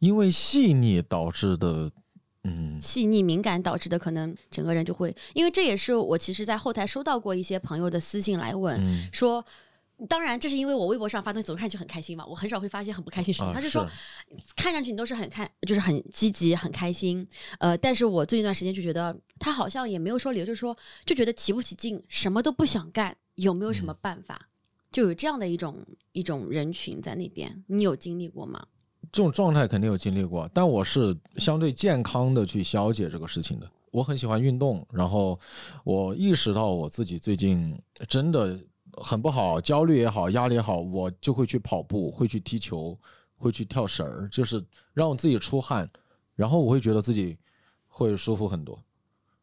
[0.00, 1.90] 因为细腻导致的，
[2.44, 9.44] 嗯细腻敏感导致的，可能整个人就会，因为这也是我其实，在后台收到过一些朋友的私信来问，嗯说。
[10.08, 13.48] 当然，这是因为我微博上发东西总看上去很开心嘛，我很少会发一些很不开心的事情。
[13.48, 13.86] 啊他就说，
[14.56, 17.26] 看上去你都是很开，就是很积极、很开心。
[17.58, 24.48] 呃，但是我最近一段时间就觉得他好像也没有说理由，就是说就觉得提不起劲，什么都不想干，有没有什么办法？
[24.90, 25.76] 就有这样的一种
[26.12, 28.66] 一种人群在那边，你有经历过吗？
[29.12, 33.70] 这种状态肯定有经历过，但我是相对健康的去消解这个事情的。
[33.92, 35.38] 我很喜欢运动，然后
[35.82, 37.76] 我意识到我自己最近
[38.08, 38.56] 真的
[39.02, 42.98] 很不好，焦虑也好，压力也好，我就会去跑步，会去踢球，
[43.36, 45.88] 会去跳绳儿，就是让我自己出汗，
[46.34, 47.36] 然后我会觉得自己
[47.86, 48.78] 会舒服很多。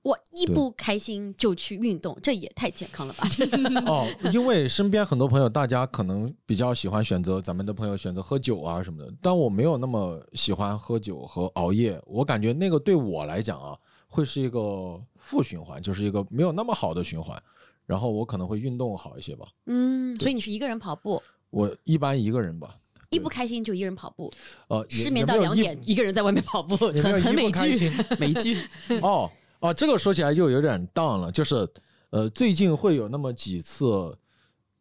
[0.03, 3.27] 我一不开心就去运动，这也太健康了吧！
[3.91, 12.01] 哦，因为身边很多朋友，大家可能比较喜欢选择咱们的朋友选择喝酒啊什么的，但我没有那么喜欢喝酒和熬夜。
[12.05, 13.77] 我感觉那个对我来讲啊，
[14.07, 17.41] 会是一个负循环，就是一个没有那么好的循环。
[17.87, 19.47] 然后我可能会运动好一些吧。
[19.65, 21.19] 嗯，所以你是一个人跑步，
[21.49, 22.75] 我一般一个人吧，
[23.09, 24.31] 一不开心就一个人跑步，
[24.67, 26.75] 呃，失眠到两，点，一个人在外面跑步。
[26.91, 28.57] 也没有一不很美剧 美剧，
[29.01, 31.67] 哦哦，这个说起来就有点荡了，就是
[32.09, 34.15] 呃，最近会有那么几次，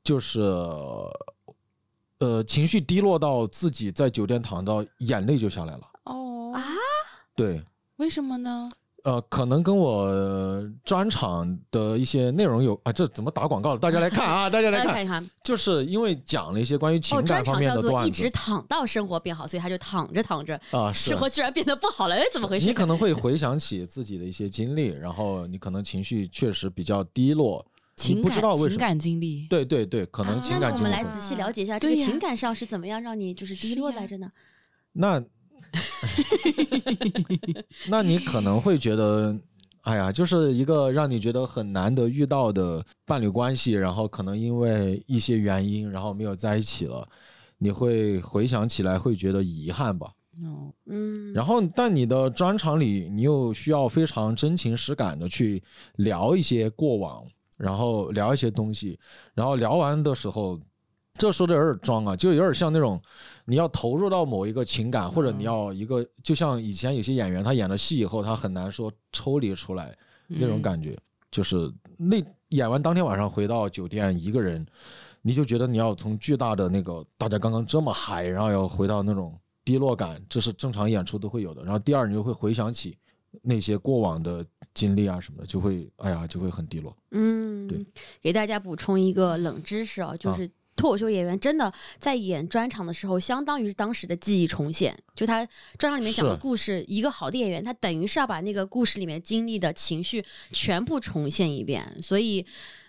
[0.03, 0.41] 就是
[2.19, 5.91] 呃情绪低落到自己在酒店躺到眼泪就下来了。
[6.05, 6.63] 哦啊，
[7.35, 7.63] 对，
[7.97, 8.71] 为什么呢？
[9.07, 10.13] 呃，可能跟我
[10.85, 13.79] 专场的一些内容有啊，这怎么打广告了？
[13.79, 22.67] 大家来看啊，大家来看， 看一看，就是因为讲了一些关于情感方面场叫做的段子一直躺到生活变好，所以他就躺着躺着，啊， 生活居然变得不好了，哎，怎么回事？
[22.67, 27.65] 你可能会 回想起自己的一些经历，然后你可能情绪确实比较低落，
[28.09, 28.81] 你不情感情知道为什么。
[28.81, 34.29] 感经历，对对对，可能啊情那我们来仔细了解一下，这个情感上是怎么样让你就是低落来着呢？
[34.99, 35.23] 那，
[37.89, 39.37] 那你可能会觉得，
[39.83, 47.07] 哎呀，就是一个让你觉得很难得遇到的伴侣关系，然后可能因为一些原因，然后没有在一起了，
[47.59, 50.11] 你会回想起来会觉得遗憾吧。
[50.45, 55.63] 哦，嗯，然后，但你的专场里，你又需要非常真情实感的去
[55.97, 57.25] 聊一些过往，
[57.57, 58.99] 然后聊一些东西，
[59.33, 60.61] 然后聊完的时候，
[61.19, 63.01] 这说的有点装啊，就有点像那种
[63.45, 69.97] 你要投入到某一个情感，或者你要一个，就像以前有些演员他演了戏以后，他很难说抽离出来
[70.27, 70.97] 那种感觉，
[71.31, 74.65] 就是那演完当天晚上回到酒店一个人，
[75.23, 81.63] 你就觉得你要从巨大的那个大家刚刚这么嗨，然后要回到那种低落感，这是正常演出都会有的。
[81.63, 82.97] 然后第二，你就会回想起
[83.43, 84.45] 那些过往的
[84.75, 86.97] 经历啊什么的，就会哎呀就会很低落。
[87.11, 87.85] 嗯对，
[88.21, 94.97] 给大家补充一个冷知识啊，就啊是脱口秀演员真的在演专场的时候，相当于是当时的记忆重现。
[95.15, 95.45] 就他
[95.79, 102.01] 专场里面讲的故事，一个好的演员，他等于是要把那个故事里面经历的情绪全部重现一遍。
[102.03, 102.45] 所以，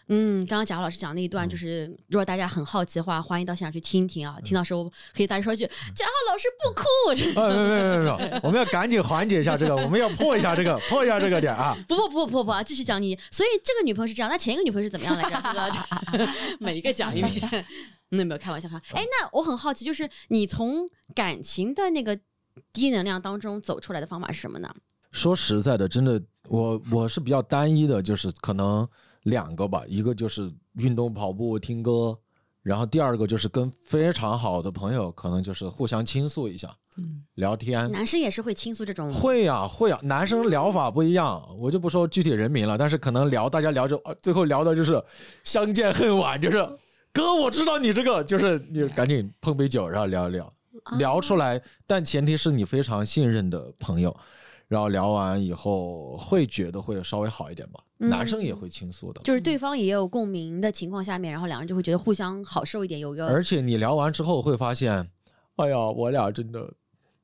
[0.09, 4.37] 嗯，刚刚贾浩老师讲那一嗯段，就是如果大家很好奇的话，欢迎到现场去听一听啊。
[4.43, 7.39] 听到时候可以大家说一句：“贾浩老师不哭。
[7.41, 11.77] 啊，没有没有没有 我们要赶紧缓解一下这个，我们要破一下这个，破一下这个点啊。
[11.87, 13.17] 不不不不不，继续讲你。
[13.31, 15.41] 所以这个女朋友是这样，那前一个女朋友是怎么样来着？
[16.11, 16.27] 这个
[16.59, 17.65] 每一个讲一遍。
[18.09, 18.95] 那没有开玩笑，开玩笑。
[18.95, 22.17] 哎，那我很好奇，就是你从感情的那个
[22.71, 24.73] 低能量当中走出来的方法是什么呢？
[25.11, 28.87] 说实在的，真的，我我是比较单一的，就是可能
[29.27, 32.17] 两个吧，一个就是运动跑步听歌，
[32.63, 37.91] 然后第二个就是跟非常好的朋友，可能就是互相倾诉一下，嗯，聊天。
[37.91, 45.03] 男生也是会倾诉这种，会呀、会呀、男生聊法不一样，我就不说具体人名了，但是可能聊大家聊着，呃最后聊的就是
[45.43, 46.57] 相见恨晚，就是
[47.11, 50.53] 哥，我知道你这个，就是你赶紧碰杯酒，然后聊一聊，
[50.97, 54.15] 聊出来，但前提是你非常信任的朋友，
[54.67, 59.21] 然后聊完以后会觉得会稍微好一点吧，嗯男生也会倾诉的。
[59.23, 65.09] 就是对方也有共鸣的情况下面，然后两人就会觉得互相好受一点，有一个而且你聊完之后会发现，
[65.55, 66.69] 哎呀，我俩真的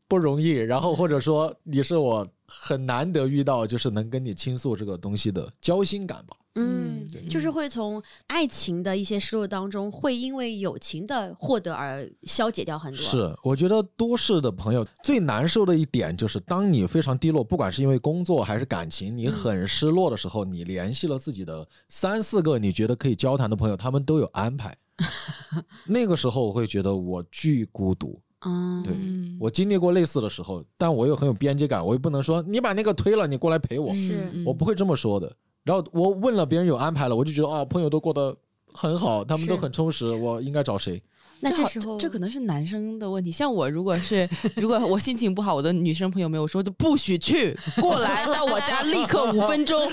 [0.08, 0.52] 不容易。
[0.52, 6.38] 然后或者说你是我很难得遇到，就是能跟你倾诉这个东西的交心感吧。
[6.56, 24.78] 嗯，对就是会从爱情的一些失落当中，会因为友情的获得而消解掉很多。，是，我觉得都市的朋友最难受的一点就是，当你非常低落，不管是因为工作还是感情，你很失落的时候，你联系了自己的三四个你觉得可以交谈的朋友，他们都有安排。
[25.88, 28.22] 那个时候我会觉得我巨孤独。
[28.46, 35.36] 嗯，对嗯我经历过类似的时候，但我又很有边界感，我也不能说你把那个推了，你过来陪我，是嗯我不会这么说的。
[35.64, 38.36] 然后我问了别人有安排了，我就觉得啊，朋友都过得
[38.74, 41.02] 很好，他们都很充实，我应该找谁？
[41.40, 43.30] 那这时候这可能是男生的问题。
[43.30, 49.92] 像我，如果是 如果我心情不好，我的女生朋友没有说就不许去， 过来到我家立刻五分钟。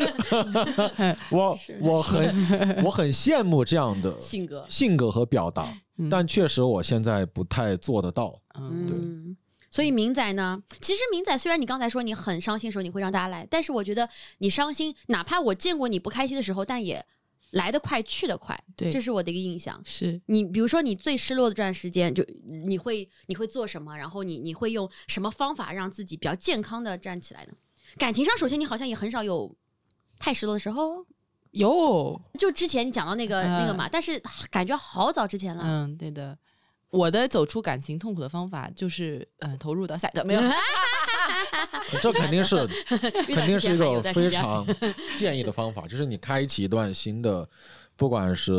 [1.30, 8.32] 我我很我很羡慕这样的性格，性格和表达，嗯但确实我现在不太做得到。
[8.54, 9.36] 嗯，嗯。
[9.70, 14.08] 所以明仔呢，其实明仔虽然你刚才说你很伤心的时候你会让大家来，但是我觉得
[14.38, 17.04] 你伤心，哪怕我见过你不开心的时候，但也
[17.52, 19.80] 来得快去得快，对这是我的一个印象。
[19.84, 22.24] 是你比如说你最失落的这段时间，就
[22.66, 23.96] 你会你会做什么？
[23.96, 27.52] 然后你你会用什么方法让自己比较健康的站起来呢？
[27.96, 29.56] 感情上，首先你好像也很少有
[30.18, 31.04] 太失落的时候，
[31.52, 35.62] 有，就之前你讲到那个、那个嘛，但是感觉好早之前了。
[35.64, 36.36] 嗯，对的。
[36.90, 40.40] 我的走出感情痛苦的方法就是，呃、投入到下一段没有。
[42.02, 42.66] 这肯定是
[43.32, 44.66] 肯定是一个非常
[45.16, 47.48] 建议的方法，就是你开启一段新的，
[47.96, 48.52] 不管是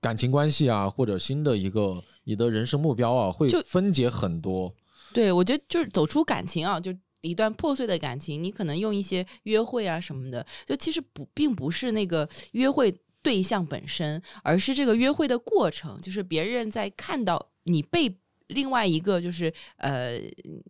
[0.00, 4.72] 感情关系啊，或者新的一个你的人生目标啊，会分解很多。
[5.12, 18.21] 对，我觉得就是走出感情啊，就一段破碎的感情，你可能用一些约会啊什么的，就其实不并不是那个约会对象本身，而是这个约会的过程，就是别人在看到你被。
[18.52, 20.20] 另外一个就是呃，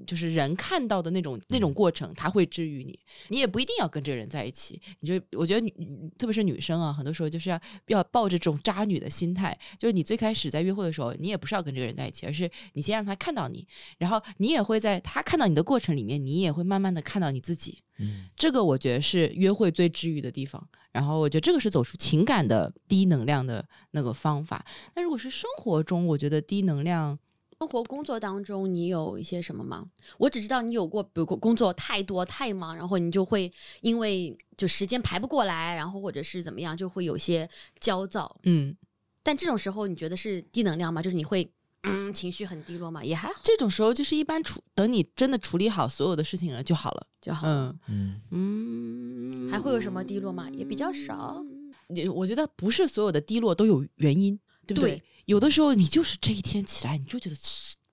[0.06, 2.98] 就是人看到的那种那种过程，他会治愈你。
[3.28, 5.72] 你也不一定要跟这个人在一起，你就我觉得女，
[6.18, 13.66] 特别是女生啊，很多时候就是要要抱着这种渣女的心态，就是你最开始在约会的时候，你也不是要跟这个人在一起，而是你先让他看到你，
[13.98, 17.78] 然后你也会在他看到你的过程里面，你也会慢慢的看到你自己。
[17.98, 20.66] 嗯，这个我觉得是约会最治愈的地方。
[20.92, 24.62] 然后我觉得这个是走出情感的低能量的那个方法。
[24.94, 27.18] 那如果是生活中，我觉得低能量，
[27.62, 29.86] 生活工作当中，你有一些什么吗？
[30.18, 33.52] 我只知道你有过，比如工作太多太忙，然后你就会
[33.82, 37.48] 因为就时间排不过来，然后或者是怎么样，就会有些
[37.78, 38.36] 焦躁。
[38.42, 38.76] 嗯，
[39.22, 41.00] 但这种时候，你觉得是低能量吗？
[41.00, 41.48] 就是你会
[41.84, 43.04] 嗯情绪很低落吗？
[43.04, 47.06] 也还好这种时候就是一般处等你真的处理好所有的事情了就好了。
[47.20, 47.46] 就好。
[47.46, 50.50] 嗯嗯，嗯，还会有什么低落吗？
[50.50, 51.40] 也比较少。
[51.86, 54.36] 你我觉得不是所有的低落都有原因，
[54.66, 54.96] 对不对？
[54.96, 57.36] 对有的时候你就是这一天起来你就觉得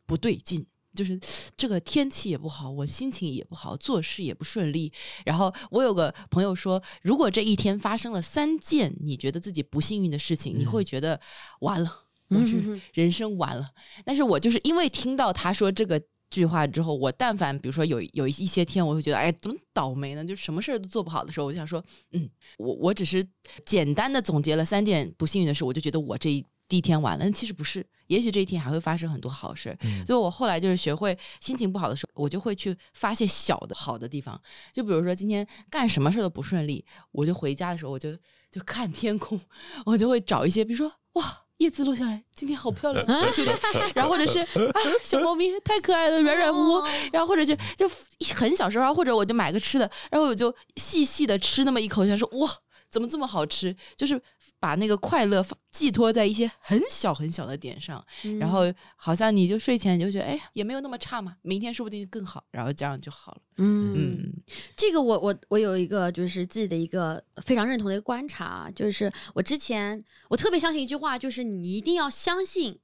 [0.05, 0.65] 不对劲。
[0.95, 1.17] 就是
[1.55, 4.91] 这个天气也不好，我心情也不好，做事也不顺利。
[5.23, 11.17] 然后我有个朋友说，如果这一天发生了三件你觉得自己不幸运的事情，你会觉得
[11.59, 11.89] 完了，
[12.29, 13.69] 我嗯是人生完了。
[14.03, 16.01] 但是我就是因为听到他说这个
[16.31, 20.25] 句话之后，我但凡比如说有有一些天，我会觉得哎，怎么倒霉呢？
[20.25, 21.81] 就什么事儿都做不好的时候，我就想说，
[22.13, 22.27] 嗯，
[22.57, 23.25] 我我只是
[23.63, 27.29] 简单的总结了三件不幸运的事，我就觉得我这一第一天完了。
[27.31, 29.77] 其实不是，也许这一天还会发生很多好事儿。
[29.81, 34.39] 嗯所以我后来就是学会心情不好的时候，我就会去发现小的好的地方。
[34.71, 38.15] 就比如说今天干什么事都不顺利，我就回家的时候，我就
[38.49, 39.37] 就看天空，
[39.85, 41.43] 我就会找一些，比如说哇。
[41.59, 43.51] 叶子落下来，今天好漂亮，我觉得，
[43.93, 44.39] 然后或者是
[44.71, 47.85] 啊，小猫咪太可爱了，软软乎乎，然后或者就就
[48.33, 52.49] 很小时候，或者我就买个吃的，然后我就细细的吃那么一口，想说哇，
[52.89, 53.75] 怎么这么好吃？
[53.97, 54.17] 就是
[54.59, 58.61] 把那个快乐寄托在一些很小很小的点上，嗯然后
[58.95, 63.41] 好像你就睡前你就觉得，哎，也没有那么差嘛，明天说不定更好，然后这样就好了。
[63.57, 64.33] 嗯嗯
[64.75, 72.79] 这个我我我有一个就是自己的一个非常认同的一个观察啊，就是我之前我特别相信一句话，就是你一定要相信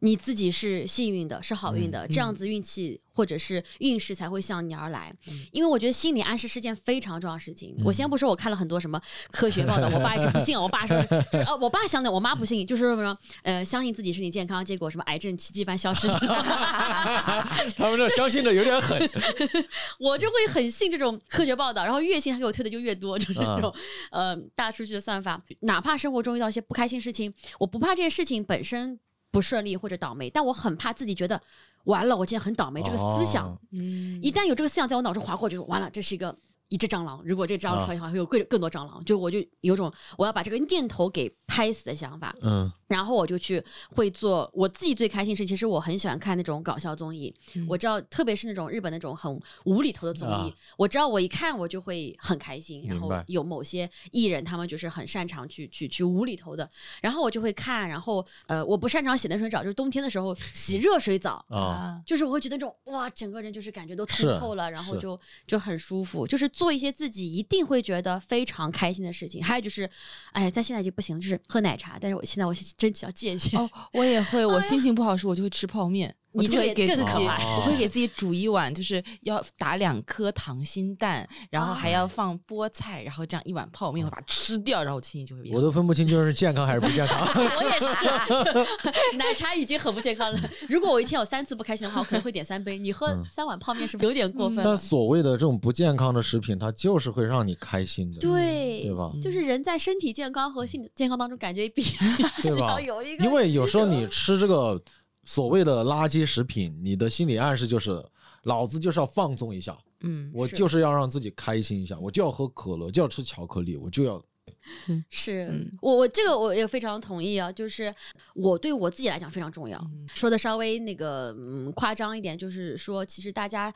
[0.00, 5.12] 你自己是幸运的，是好运的，这样子运气或者是运势才会向你而来。
[5.50, 7.74] 因为我觉得心理暗示是件非常重要的事情。
[7.84, 9.00] 我先不说我看了很多什么
[9.32, 10.96] 科学报道，我爸一直不信，我爸说
[11.32, 16.06] 就是呃，我爸相信，我妈不信，就是什么呃，相信自己身体健康，结果什么癌症奇迹般消失。
[17.76, 18.98] 他们这相信的有点狠。
[19.98, 23.74] 我就会很信这种科学报道，然后越信他给我推的就越多，就是这种、
[24.12, 25.42] 呃大数据的算法。
[25.60, 28.98] 哪怕生活中遇到一些不开心事情，我不怕这些事情本身
[29.30, 31.40] 不顺利或者倒霉，但我很怕自己觉得
[31.84, 32.82] 完了，我今天很倒霉。
[32.82, 36.36] 这个思想、一旦有这个思想在我脑中划过，就是完了，这是一个。
[36.68, 39.04] 一只蟑螂，如果这蟑螂出来的话，会有更更多蟑螂。
[39.04, 42.34] 就我就有种我要把这个念头给拍死的想法。
[42.42, 47.34] 嗯然后我就去会做我自己最开心是，其实我很喜欢看那种搞笑综艺。
[47.68, 52.86] 我知道，特别是那种日本那种很无厘头的综艺，啊我知道我一看我就会很开心。
[52.86, 56.70] 然后有某些艺人他们就是很擅长去去去无厘头的，
[57.02, 57.86] 然后我就会看。
[57.86, 61.44] 然后呃，我不擅长洗冷水澡，就是冬天的时候洗热水澡。
[61.50, 69.42] 啊啊，就是我会觉得那种哇，整个人就是感觉都通透了，然后就就很舒服，就是做一些自己一定会觉得非常开心的事情。
[69.42, 69.88] 还有就是，
[70.32, 73.56] 哎，在现在已经不行了，就是喝奶茶，但是我现在我真想要戒一戒。
[73.56, 76.12] 哦，我也会， 我心情不好时我就会吃泡面。
[76.32, 85.58] 你这个也会给自己，我会给自己煮一碗，就是要打两颗溏心蛋，然后还要放菠菜，然后这样一碗泡面，我把它吃掉，然后我心情就会变好。
[85.58, 87.26] 我都分不清就是健康还是不健康。
[87.56, 88.26] 我也是啊，
[89.18, 90.38] 奶茶已经很不健康了。
[90.68, 92.78] 如果我一天有三次不开心的话，我可能会点三杯。
[92.78, 94.76] 你喝嗯三碗泡面是不是有点过分但？
[94.76, 99.10] 所谓的这种不健康的食品，它就是会让你开心的，对，对吧？
[99.22, 104.80] 就是人在身体健康和心理健康当中，感觉比对吧 是要有一个，因为有时候你吃这个
[105.28, 108.02] 所谓的垃圾食品，你的心理暗示就是，
[108.44, 114.24] 老子就是要放纵一下，嗯，我就是要让自己开心一下，我就要喝可乐，就要吃巧克力，我就要
[115.10, 115.70] 是、嗯。
[115.82, 117.94] 我我这个我也非常同意啊，就是
[118.34, 119.78] 我对我自己来讲非常重要。
[119.92, 120.08] 嗯。
[120.08, 123.70] 说的稍微那个嗯夸张一点，就是说其实大家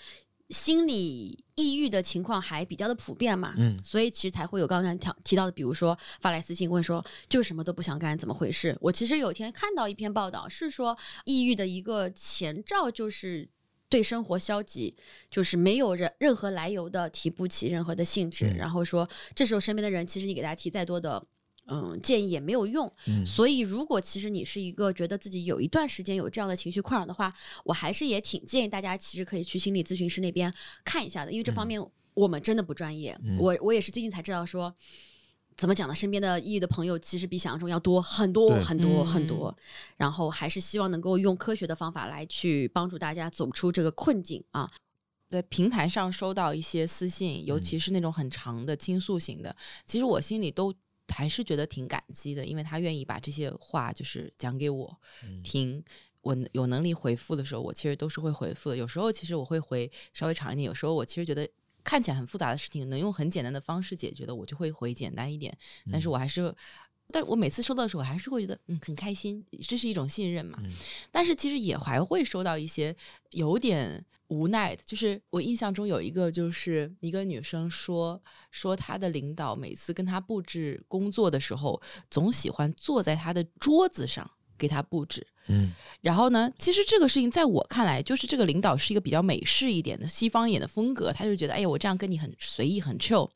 [0.50, 8.76] 心理抑郁的情况还比较的普遍嘛，嗯所以其实才会有刚才提提到的，比如说发来私信问说就什么都不想干，怎么回事？
[8.80, 13.48] 我其实有一天看到一篇报道，是说抑郁的一个前兆就是。
[13.92, 14.96] 对生活消极，
[15.30, 21.22] 就是没有任任何来由的提不起任何的兴致，嗯然后说这时候身边的人，其实你给他提再多的
[21.66, 22.92] 嗯建议也没有用。
[23.06, 27.32] 嗯所以如果其实你是一个觉得自己有一段时间有这样的情绪困扰的话，
[27.64, 30.52] 我还是也挺建议大家其实可以去心理咨询师那边
[30.84, 31.84] 看一下的，因为这方面
[32.14, 33.18] 我们真的不专业。
[33.24, 34.74] 嗯我我也是最近才知道说。
[35.54, 35.94] 怎么讲呢？
[35.94, 39.54] 身边的抑郁的朋友其实比想象中要多很多很多嗯很多，
[39.98, 44.72] 然后还是希望能够用科学的方法来去帮助大家走出这个困境啊。
[45.28, 49.54] 在平台上收到一些私信，尤嗯其是那种很长的倾诉型的，
[49.86, 50.72] 其实我心里都
[51.08, 55.84] 还是觉得挺感激的，因为他愿意把这些话就是讲给我嗯听。
[56.22, 58.76] 我有能力回复的时候，我其实都是会回复的。
[58.76, 61.48] 有时候其实我会回稍微长一点，有时候我其实觉得
[61.82, 65.52] 看起来很复杂的事情，能用很简单的方式解决的，我就会回简单一点。
[65.90, 66.54] 但是我还是，
[67.12, 70.58] 但我每次收到的时候，我还是会觉得嗯很开心，这是一种信任嘛。
[70.64, 70.70] 嗯
[71.10, 72.94] 但是其实也还会收到一些
[73.30, 85.26] 有点无奈的，就是我印象中有一个，就是一个女生说说她的领导每次跟她布置工作的时候，总喜欢坐在她的桌子上给她布置。
[85.48, 93.30] 嗯然后呢，其实这个事情在我看来，就是这个领导是一个比较美式一点的西方一点的风格，他就觉得，哎呀，我这样跟你很随意很 chill。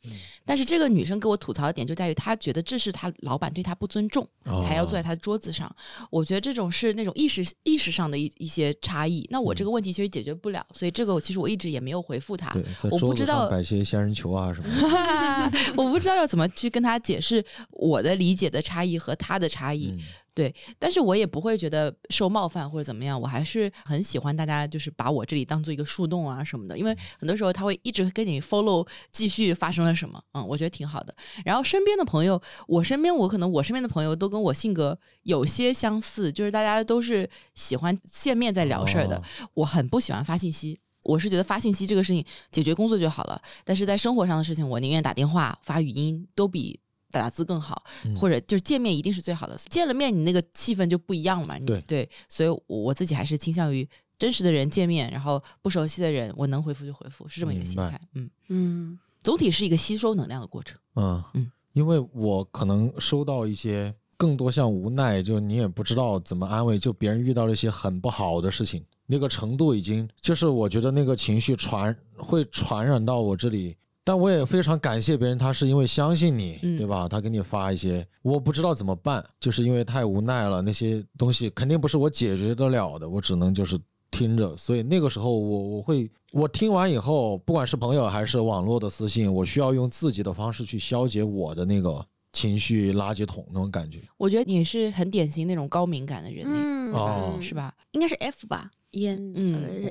[0.45, 5.75] 但是这个女生给我吐槽的点就在于，她觉得这是她老板对她不尊重，哦才要坐在她的桌子上。
[6.11, 9.25] 我觉得这种是那种意识意识上的一一些差异。
[9.31, 12.53] 那我这个问题其实解决不了，所以这个我其实我一直也没有回复她。
[12.91, 15.59] 我不知道摆些仙人球啊什么的。
[15.77, 19.91] 我不知道要怎么去跟她解释我的理解的差异和她的差异。
[19.93, 20.01] 嗯
[20.37, 31.17] 对，但是我也不会觉得受冒犯或者怎么样，我还是很喜欢大家就是把我这里当做一个树洞啊什么的，因为很多时候他会一直跟你 follow 继续发生了什么，嗯，我觉得挺好的。
[31.43, 39.23] 然后身边的朋友，我身边我可能我身边的朋友都跟我性格有些相似，就是大家都是喜欢见面再聊事儿的，哦
[39.55, 40.79] 我很不喜欢发信息。
[41.03, 46.79] 我是觉得发信息这个事情解决工作就好了，但是在生活上的事情，我宁愿打电话、发语音都比
[47.11, 49.57] 打字更好，嗯或者就是见面一定是最好的。
[49.71, 51.59] 见了面，你那个气氛就不一样了嘛。
[51.61, 53.89] 对对，所以我我自己还是倾向于
[54.19, 58.01] 真实的人见面，然后不熟悉的人，我能回复就回复，是这么一个心态。
[58.15, 60.79] 嗯，嗯，总体是一个吸收能量的过程。
[60.95, 73.77] 嗯嗯因为我可能收到一些更多像无奈，就你也不知道怎么安慰，就别人遇到了一些很不好的事情，那个程度已经就是我觉得那个情绪传会传染到我这里。
[74.07, 77.09] 但我也非常感谢别人，他是因为相信你，嗯对吧？
[77.09, 83.77] 他给你发一些，我不知道怎么办，就是因为太无奈了，那些东西肯定不是我解决得了的，我只能就是
[84.13, 84.57] 听着。
[84.57, 93.99] 所以那个时候我我会，我听完以后，不管是朋友还是网络的私信，我需要用自己的方式去消解我的那个情绪垃圾桶那种感觉。
[94.19, 97.75] 我觉得你是很典型那种高敏感的人，嗯哦嗯是吧？
[97.91, 99.91] 应该是 F 吧，E 嗯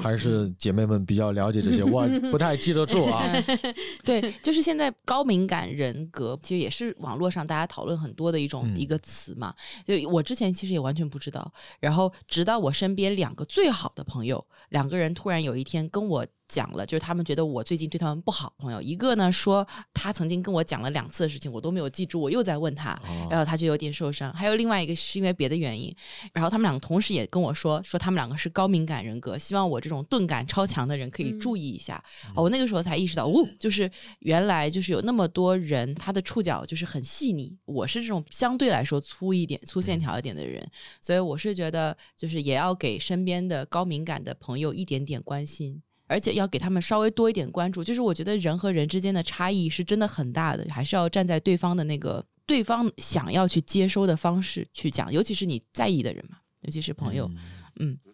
[0.00, 3.24] 还是姐妹们比较了解这些， 我不太记得住啊。
[4.04, 9.54] 对，就是现在高敏感人格，其实也是网络上大家讨论很多的一种、嗯一个词嘛。
[9.86, 16.26] 就我之前其实也完全不知道，然后直到我身边两个最好的朋友，两个人突然有一天跟我。
[16.52, 18.52] 讲了，就是他们觉得我最近对他们不好。
[18.58, 24.30] 朋友一个呢说他曾经跟我讲了两次的事情，我都没有记住，我又在问他，哦然后他就有点受伤。
[24.34, 25.94] 还有另外一个是因为别的原因，
[26.34, 32.02] 然后他们两个同时也跟我说，说他们两个是高敏感人格，希望我这种钝感超强的人可以嗯注意一下。
[32.34, 37.56] 哦我那个时候才意识到，哦，就是原来就是有那么多人，他的触角就是很细腻。
[37.64, 40.68] 我是这种相对来说粗一点、粗线条一点的人，
[41.00, 45.80] 所以我是觉得，就是也要给身边的高敏感的朋友一点点关心。
[46.12, 57.30] 而且要给他们稍微多一点关注，就是我觉得人和人之间的差异是真的很大的，还是要站在对方的那个对方想要去接收的方式去讲，尤其是你在意的人嘛，尤其是朋友，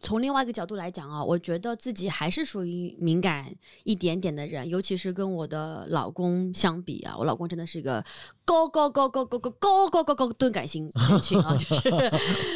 [0.00, 3.52] 从另外一个角度来讲啊，我觉得自己还是属于敏感
[3.84, 8.04] 一点点的人，尤其是跟我的老公相比啊，我老公真的是一个
[8.44, 11.90] 高高高高高高高高高高钝感型人群啊，就是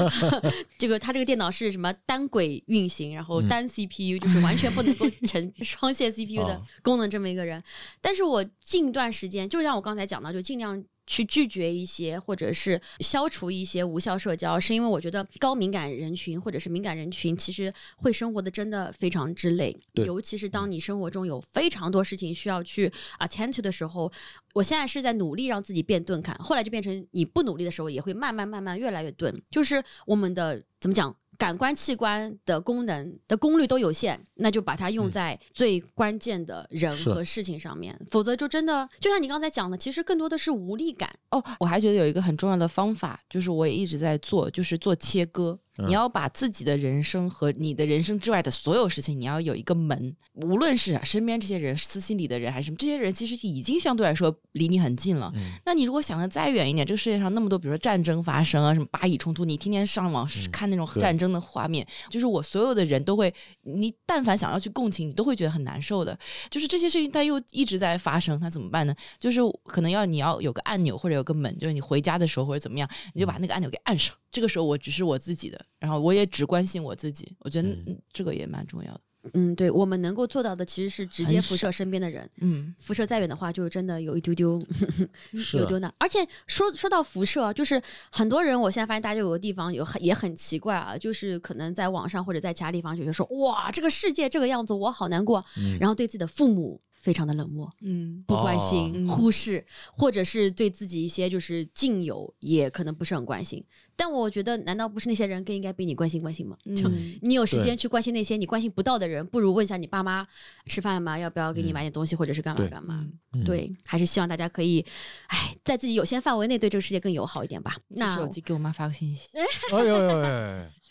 [0.78, 7.62] 这个他这个电脑是什么单轨运行，然后单 CPU，、就是完全不能够 成双线 CPU 的哦功能这么一个人。
[8.00, 10.82] 但是我近段时间，就像我刚才讲到，就尽量。
[11.07, 24.11] 去拒绝一些，或者是消除一些无效社交，是因为我觉得高敏感人群或者是敏感人群，其实会生活的真的非常之累，对尤其是当你生活中有非常多事情需要去 attend to 的时候，
[24.55, 31.14] 我现在是在努力让自己变钝感，后来就变成你不努力的时候，也会慢慢慢慢越来越钝，就是我们的怎么讲？
[31.43, 41.12] 感官器官的功能的功率都有限，那就把它用在最关键的人和事情上面，否则就真的就像你刚才讲的，其实更多的是无力感。
[41.30, 45.59] 哦，我还觉得有一个很重要的方法，就是我也一直在做，就是做切割。
[45.78, 50.14] 嗯你要把自己的人生和你的人生之外的所有事情，你要有一个门。
[50.34, 55.32] 无论是身边这些人、私心里的人，还是什么，这些人其实已经相对来说离你很近了。
[55.34, 66.18] 嗯那你如果想的再远一点，这个世界上那么多，比如说战争发生啊，什么巴以冲突，你天天上网嗯看那种战争的画面，就是我所有的人都会，你但凡想要去共情，你都会觉得很难受的。
[66.50, 68.94] 就是这些事情，它又一直在发生，它怎么办呢？
[69.18, 74.14] 就是可能要你要有个按钮或者有个门，就是你回家的时候或者怎么样，你就把那个按钮给按上。
[74.32, 77.36] 这个时候我只是我自己的，然后我也只关心我自己。
[77.40, 77.68] 我觉得、
[78.12, 79.00] 这个也蛮重要的。
[79.34, 82.28] 嗯，对，我们能够做到的其实是直接辐射身边的人。
[82.40, 84.60] 嗯辐射再远的话，就真的有一丢丢，
[85.38, 85.94] 是有丢难。
[85.98, 87.80] 而且说说到辐射啊，就是
[88.10, 97.70] 很多人，我现在发现大家有个地方有很也很奇怪啊，就是可能在网上或者在其他地方觉得说，哇，这个世界这个样子，我好难过，嗯然后对自己的父母非常的冷漠。
[97.82, 99.62] 嗯不关心、哦忽视，
[99.94, 103.62] 或者是对自己一些就是近友也可能不是很关心。
[103.94, 106.57] 但我觉得，难道不是那些人更应该比你关心关心吗？
[106.74, 110.26] 就嗯你有时间去关心那些你关心不到的人，不如问一下你爸妈
[110.66, 111.18] 吃饭了吗？
[111.18, 113.07] 要不要给你嗯买点东西，或者是干嘛干嘛？
[113.44, 114.84] 对，还是希望大家可以，
[115.26, 117.76] 哎，在自己有限范围内对这个世界更友好一点吧。
[117.90, 119.28] 记那手机给我妈发个信息。
[119.72, 120.22] 哎呦呦呦，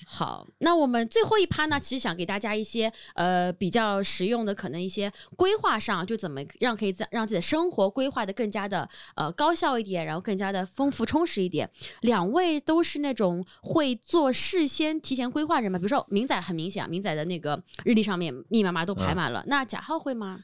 [0.05, 11.69] 好，那我们最后一趴呢，其实想给大家一些呃比较实用的，可能一些规划上，就怎么让可以在让自己的生活规划的更加的呃高效一点，然后更加的丰富充实一点。
[12.01, 15.77] 两位都是那种会做事先提前规划人吗？
[15.77, 20.39] 比如说明仔很明显啊，明仔的那个日历上面密密麻麻都排满了，那贾浩会吗？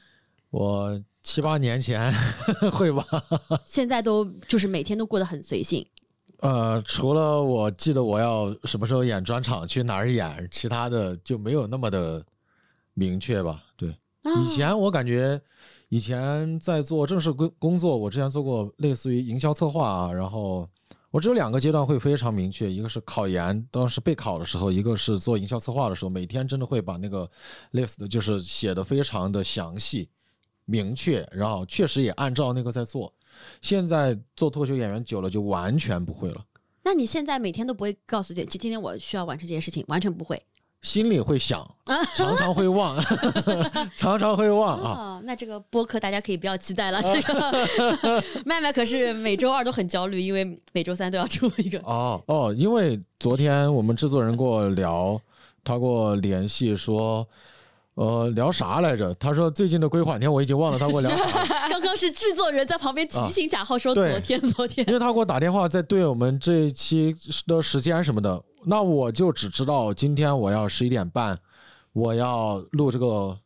[0.50, 2.12] 我七八年前
[2.72, 3.04] 会吧。
[3.64, 5.86] 现在都就是每天都过得很随性。
[6.40, 12.24] 呃，除了我记得我要什么时候演专场，去哪儿演，其他的就没有那么的
[12.94, 13.64] 明确吧。
[13.76, 13.90] 对，
[14.22, 15.40] 啊以前我感觉，
[15.88, 20.68] 以前在做正式工工作，我之前做过类似于营销策划啊，然后
[21.10, 27.28] 我只有两个阶段会非常明确，一个是考研，当时备考的时候，一个是做营销策划的时候，每天真的会把那个
[27.72, 30.08] list 就是写的非常的详细、
[30.66, 33.12] 明确，然后确实也按照那个在做。
[33.60, 36.44] 现在做脱口秀演员久了，就完全不会了。
[36.84, 40.40] 那你现在每天都不会告诉自己，今天我需要完成这件事情，完全不会。
[40.80, 41.68] 心里会想，
[42.14, 42.96] 常常会忘，
[43.98, 44.90] 常常会忘啊。
[44.90, 47.02] 哦，那这个播客大家可以不要期待了。
[47.02, 51.80] 这个 麦麦可是每周二都很焦虑，因为每周三都要出一个。
[51.80, 55.20] 哦哦，因为昨天我们制作人跟我聊，
[55.64, 57.26] 他跟我联系说，
[57.98, 59.12] 呃，聊啥来着？
[59.14, 61.46] 他说最近的规划，你看我已经忘了他跟我聊啥了。
[61.68, 67.12] 刚刚是制作人在旁边提醒贾浩说：“昨天，昨天因为他给我打电话在对我们这一期
[67.48, 71.36] 的时间什么的，那我就只知道今天我要十一点半，
[71.92, 73.36] 我要录这个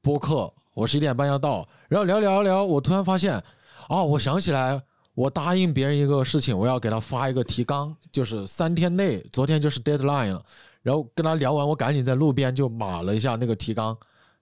[0.00, 3.42] 播客，我十一点半要到，然后聊聊聊，我突然发现，
[3.88, 4.80] 哦，我想起来，
[5.14, 10.44] 我答应别人一个事情，我要给他发一个提纲，就是三天内，昨天就是 deadline 了，
[10.82, 13.96] 然后跟他聊完，我赶紧在路边就码了一下那个提纲，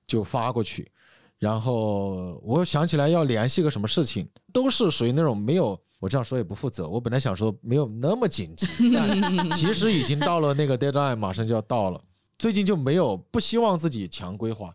[0.06, 0.90] 就发过去。
[1.38, 6.88] 然后我想起来要联系个什么事情，都是属于那种没有，我这样说也不负责。
[6.88, 12.02] 我本来想说没有那么紧急， 但其实已经到了那个 deadline，马上就要到了。
[12.38, 14.74] 最近就没有不希望自己强规划，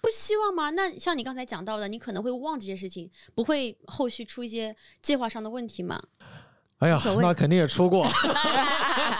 [0.00, 0.70] 不希望吗？
[0.70, 6.00] 那像你刚才讲到的，你可能会忘这些事情，不会后续出一些计划上的问题吗？
[6.84, 8.06] 哎呀那肯定也出过，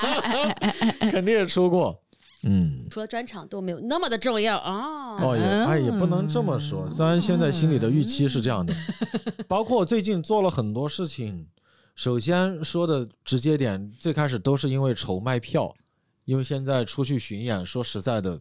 [1.11, 1.99] 肯定也出过。
[2.43, 5.17] 嗯，除了专场都没有那么的重要啊。
[5.23, 8.75] 哦也哎也不能这么说，虽然现在心里的预期是这样的，
[9.49, 11.47] 包括最近做了很多事情。
[11.95, 15.75] 首先说的直接点，最开始都是因为愁卖票，
[16.27, 18.39] 因为现在出去巡演，说实在的，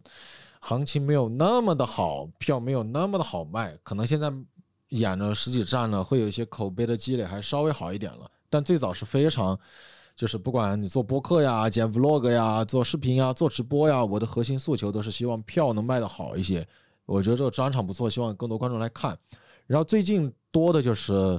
[0.60, 4.30] 行情没有那么的好，票没有那么的好卖，可能现在
[4.90, 8.30] 演了十几站了，会有一些口碑的积累，还稍微好一点了。
[8.54, 9.58] 但最早是非常，
[10.14, 16.64] 就是不管你做播客呀、剪 vlog 呀、做视频呀、做直播呀，我的核心诉求都是希望票能卖得好一些。
[17.04, 19.18] 我觉得这个专场不错，希望更多观众来看。
[19.66, 21.36] 然后最近多的就是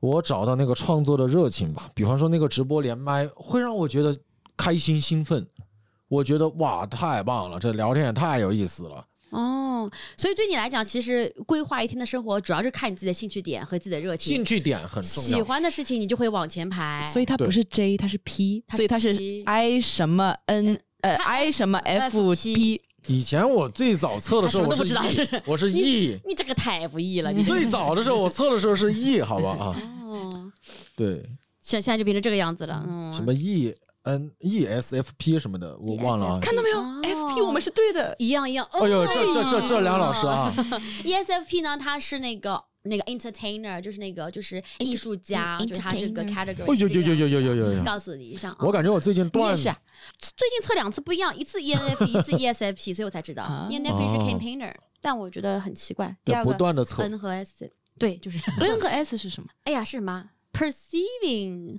[0.00, 4.18] 我找到那个创作的热情吧，比方说那个直播连麦，会让我觉得
[4.56, 5.46] 开心兴奋。
[6.08, 9.06] 我觉得哇，太棒了，这聊天也太有意思了。
[9.32, 14.34] 哦，所以对你来讲，其实规划一天的生活，主要是看你自己的兴趣点和自己的热情。
[14.34, 15.40] 兴趣点很重喜。
[15.40, 17.00] 欢的事情，你就会往前排。
[17.12, 22.80] 所以它不是 J，它是 P，它所以它是 I 什么 N 呃 I 什么 F FP。
[23.08, 26.20] 以前我最早测的时候，我是他什么都不知 E， 我是 E。
[26.24, 29.74] 你这个太不 E 了，你最早的时候我测的时候是 E，好吧啊，
[30.06, 30.52] 哦，
[30.94, 31.22] 对，
[31.60, 32.84] 现现在就变成这个样子了。
[32.86, 36.38] 嗯，什么 E N E S F P 什么的，我忘了啊。
[36.40, 38.14] 看到没有哦？F P 我们是对的。
[38.18, 38.66] 一样一样。
[38.72, 40.52] 哎呦，这这这这梁老师啊，
[41.04, 46.62] ESFP 呢，它是那个那个 entertainer，就是那个就是艺术家，嗯就是它是个 category。
[46.62, 47.84] 哎呦呦呦呦呦呦！
[47.84, 49.78] 告诉你一下啊，我感觉我最近你断也是啊？
[50.20, 56.16] 最近测两次不一样，一次 ENFP， 一次 ESFP，所以我才知道啊 ENFP 是哦 campaigner，但我觉得很奇怪。
[56.24, 59.48] 第二个断的测，N 和 S，对，就 是 N 和 S 是什么？
[59.64, 61.78] 哎呀，是什么？Perceiving。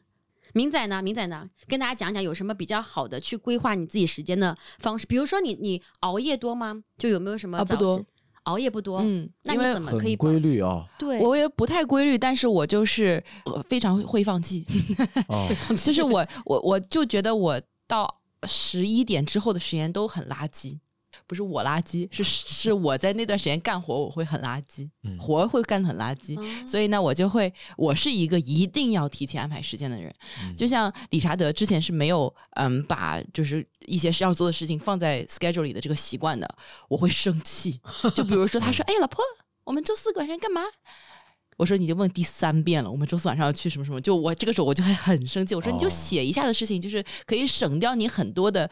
[0.53, 1.01] 明仔呢？
[1.01, 1.47] 明仔呢？
[1.67, 5.05] 跟大家讲讲有什么比较好的去规划你自己时间的方式？
[5.05, 6.81] 比如说你你熬夜多吗？
[6.97, 8.03] 就有没有什么啊不多
[8.43, 8.99] 熬夜不多。
[8.99, 10.85] 嗯，那你怎么可以很规律啊。
[10.97, 14.65] 对，我也不太规律，但是我就是呃非常会放弃，
[15.27, 15.49] 啊，
[15.83, 20.77] 就是我我我就觉得我到十一点之后的时间都很垃圾。
[21.27, 30.13] 不是我垃圾，是是我在那段时间干活，我会很垃圾，嗯活会干得很垃圾，哦所以呢，我就会，我是一个一定要提前安排时间的人。
[30.43, 36.47] 嗯就像理查德之前是没有嗯把就是一些要做的事情放在 schedule 里的这个习惯的，
[36.87, 37.79] 我会生气。
[38.13, 39.23] 就比如说他说：“哎，老婆，
[39.63, 40.61] 我们周四晚上干嘛？”
[41.57, 43.99] 我说你就问第三遍了，我们周四晚上要去什么什么？
[44.01, 45.55] 就我这个时候我就会很生气。
[45.55, 48.69] 我说你就哦写一下的事情，就是可以省掉你很多的，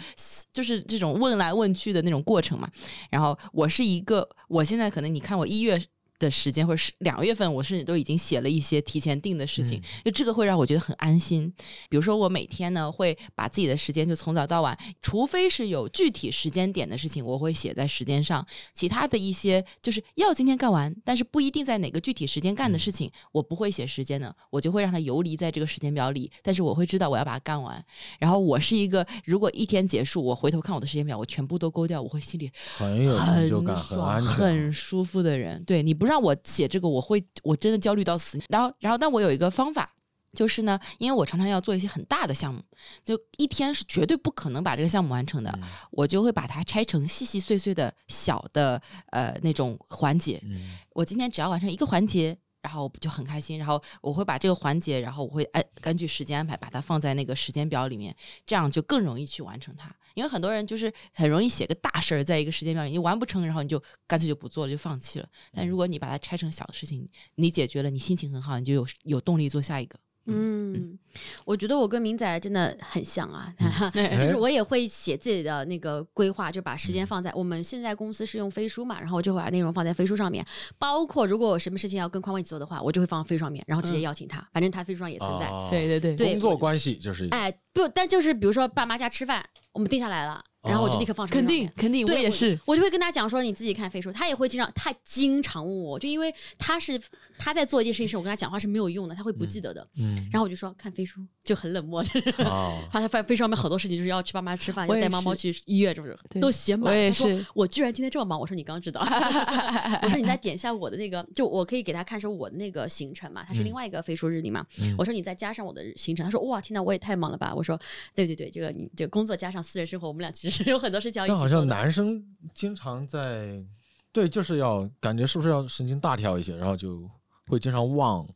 [0.53, 2.69] 就是这种问来问去的那种过程嘛。
[3.09, 5.81] 然后我是一个，我现在可能你看我一月。
[6.21, 11.51] 的时间或者是两个月份，我甚至都已经写了一些提前定的事情，就这个会让我觉得很安心。
[11.89, 18.45] 比如说，我每天呢会把自己的时间就从早到晚，除非是有具体时间点的事情，我会写在时间上。
[18.73, 26.31] 其他的一些就是要今天干完，但是不一定在哪个具体时间干的事情，我不会写时间的，我就会让它游离在这个时间表里。
[26.41, 27.83] 但是我会知道我要把它干完。
[28.19, 34.31] 然后我是一个，如果一天结束，我回头看我的时间表，我全部都勾掉，我会心里很有成就感，很爽、安全。
[34.33, 35.63] 很舒服的人。
[35.65, 38.41] 对你不让我写这个，我会我真的焦虑到死。
[38.49, 39.93] 然后，然后，但我有一个方法。
[40.33, 42.63] 就是呢，因为我常常要做一些很大的项目，
[43.03, 50.39] 就一天是绝对不可能把这个项目完成的，嗯我就会把它拆成细细碎碎的小的呃那种环节。
[50.45, 53.59] 嗯我今天只要完成一个环节，然后我就很开心。
[53.59, 58.15] 然后我会把这个环节，然后我会按根据时间安排，把它放在那个时间表里面，
[58.45, 59.93] 这样就更容易去完成它。
[60.13, 65.27] 因为很多人就是很容易写个大事儿在一个时间表里，你完不成，然后你就干脆就不做了，就放弃了。
[65.51, 69.99] 但如果你把它拆成小的事情，你解决了，你心情很好，你就有有动力做下一个。
[70.25, 70.97] 嗯，
[71.45, 73.53] 我觉得我跟明仔真的很像啊，
[73.95, 74.17] 哎。
[74.21, 80.45] 就是我也会写自己的那个规划，就把时间放在我们现在公司是用飞书嘛，然后我就会把内容放在飞书上面，
[80.77, 85.49] 包括如果有什么事情要跟宽宽一起做的话，我就会放飞书上面，然后直接邀请他，反正他飞书上也存在。
[85.69, 89.43] 对对对工作关系就是哎，不，但就是比如说爸妈家吃饭，
[89.73, 92.59] 我们定下来了，然后我就立刻放上肯定肯定，我，也是。
[92.65, 96.99] 我就会跟他讲说你自己看飞书，他也会经常，他经常问我，就因为他是
[97.37, 99.87] 他在做一件事情时，我跟他讲话是没有用的，他会不记得的。
[99.97, 102.03] 嗯然后我就说看飞书就很冷漠，
[102.45, 106.91] 哦，他他飞飞书上面好多事情就是要去爸妈吃饭， 要带猫猫去医院，是不是都写满？
[106.91, 109.01] 我也他说是我居然今天这么忙，我说你刚知道，
[110.03, 114.65] 我说你再点一下我的那个，就我可以给他看说我的那个行程嘛，他是另外一个飞书日历嘛。
[114.81, 117.53] 嗯我说你再加上我的行程，他说哇天呐，我也太忙了吧。
[117.55, 117.79] 我说
[118.13, 121.65] 对对对，这个你这个工作加上私人生活，我们俩其实是有很多是交易但好像。
[121.67, 122.21] 男生
[122.53, 123.63] 经常在，
[124.11, 127.09] 对，就是要感觉是不是要神经大条一些，然后就
[127.47, 128.27] 会经常忘。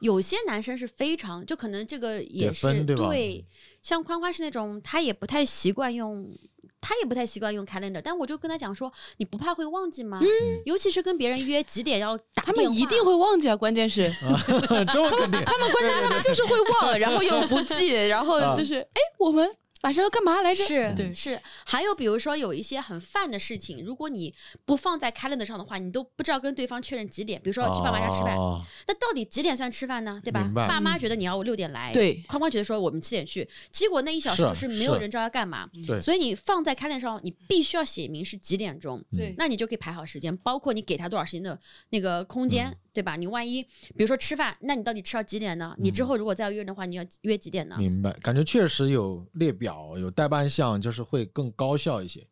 [0.00, 3.10] 有些男生是非常，就可能这个也是分对吧
[3.82, 6.26] 像宽宽是那种他也不太习惯用，
[6.80, 10.20] 他也不太习惯用 calendar，但我就跟他讲说，你不怕会忘记吗？
[10.22, 13.54] 嗯尤其是跟别人约几点要打他，们一定会忘记啊！
[13.54, 14.10] 关键是
[14.90, 15.38] 这我肯定。
[15.44, 19.46] 他们关键他们就是会忘，然后又不记，然后就是哎，我们
[19.82, 20.64] 晚上要干嘛来着？
[20.64, 21.12] 是对。
[21.12, 24.34] 是，还有比如说有一些很泛的事情，如果你
[24.64, 27.38] 不放在 calendar 上的话，你都不知道跟对方确认几点。
[27.42, 28.62] 比如说去爸妈家吃饭，哦。
[28.88, 30.18] 那到底几点算吃饭呢？
[30.24, 30.50] 对吧？
[30.54, 32.14] 爸妈觉得你要六点来，对。
[32.26, 36.00] 框框觉得说我们七点去，结果那一小时是是没有人知道要干嘛，对。
[36.00, 39.34] 所以你放在 calendar 上，你必须要写明是几点钟，对。
[39.36, 41.60] 那你就可以排好时间，包括你给他多少时间的
[41.90, 43.16] 那个空间，嗯对吧？
[43.16, 45.74] 你万一比如说吃饭，那你到底吃到几点呢？
[45.78, 47.76] 你嗯之后如果再要约人的话，你要约几点呢？
[47.78, 52.26] 明白，感觉确实有列表，有代办项，就是会更高效一些。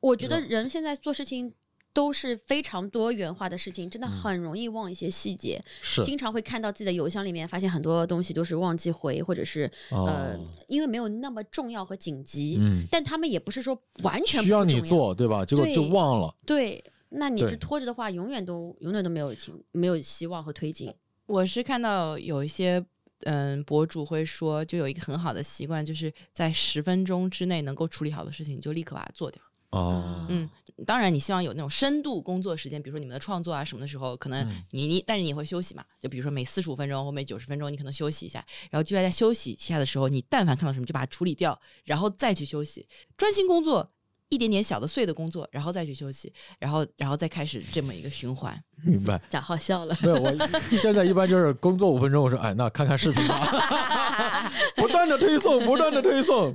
[0.00, 1.54] 我觉得人现在做事情。
[1.94, 15.44] 都是非常多元化的事情，真的很容易忘一些细节，嗯是经常会看到自己的邮箱里面，发现很多东西都是忘记回，或者是、呃哦，因为没有那么重要和紧急，嗯，但他们也不是说完全需要你做，对吧？
[15.44, 16.32] 结果就忘了。
[16.46, 20.92] 对，那你对就拖着的话，永远都永远都没有情没有希望和推进。
[21.26, 22.84] 我是看到有一些
[23.20, 29.42] 嗯博主会说，就有一个很好的习惯，就是在十分钟之内能够处理好的事情，你就立刻把它做掉。
[29.70, 30.48] 哦，嗯，
[30.86, 35.84] 当然你希望有那种深度工作时间，比如说你们的创作啊什么的时候，可能嗯你你，但是你会休息嘛？
[36.00, 43.92] 就比如说每四十五分钟或每九十分钟，你可能休息一下，然后就在在休息一下的时候，你但凡看到什么就把它处理掉，然后再去休息，专心工作。
[44.28, 48.62] 一点点小的碎的工作，然后再去休息，然后然后再开始这么一个循环。
[48.84, 49.20] 明白。
[49.28, 50.32] 贾浩笑了，没有，我
[50.76, 56.54] 现在一般就是工作五分钟，我说哎，那看看视频吧， 不断的推送，不断的推送。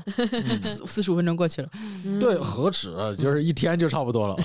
[0.63, 1.69] 四四十五分钟过去了，
[2.19, 4.37] 对，何止，就是一天就差不多了。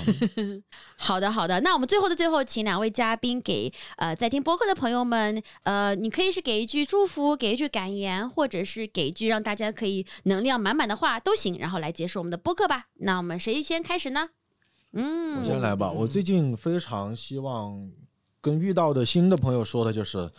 [0.97, 1.61] 好的，好的。
[1.61, 12.87] 那我们最后的最后，请两位嘉宾给呃在听播客的朋友们，呃，你可以是给一句祝福，给一句感言，或者是给一句让大家可以能量满满的话都行，然后来结束我们的播客吧。
[13.01, 14.29] 那我们谁先开始呢？
[14.93, 15.91] 嗯，我先来吧。
[15.91, 17.91] 我最近非常希望
[18.41, 20.31] 跟遇到的新的朋友说的就是，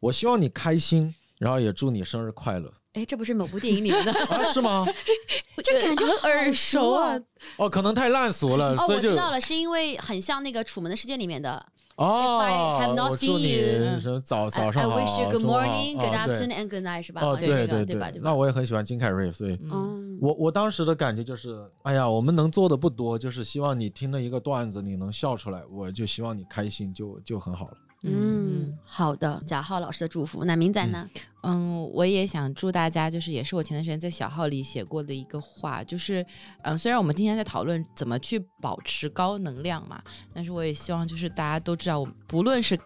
[0.00, 2.72] 我希望你开心，然后也祝你生日快乐。
[2.94, 4.84] 哎，这不是某部电影里面的， 啊，是吗？
[5.62, 7.16] 这感觉很耳熟啊。
[7.56, 11.64] 哦，可能太烂俗了，哦，所以知道了，是因为很像那个《楚门的世界》里面的。
[12.00, 15.94] 哦 If I have not 我祝 seen 你 you，什么早早上 I 好 wish you good 中午好 morning,
[15.96, 17.20] good 哦对 afternoon and good night，是吧？
[17.22, 18.10] 哦，对对这个对吧？
[18.10, 18.20] 对吧？
[18.24, 27.74] 那我也很喜欢金凯瑞，所以嗯，嗯，我我当时的感觉就是，哎呀，我们能做的不多，就是希望你听了一个段子，你能笑出来，我就希望你开心就就很好了。
[28.02, 30.44] 嗯，好的，贾浩老师的祝福。
[30.44, 31.08] 那明仔呢？
[31.42, 36.24] 嗯，我也想祝大家，就是也是我前段时间在小号里写过的一个话，就是，
[36.62, 40.02] 嗯，虽然我们今天在讨论怎么去保持高能量嘛，
[40.32, 42.78] 但是我也希望就是大家都知道，不论是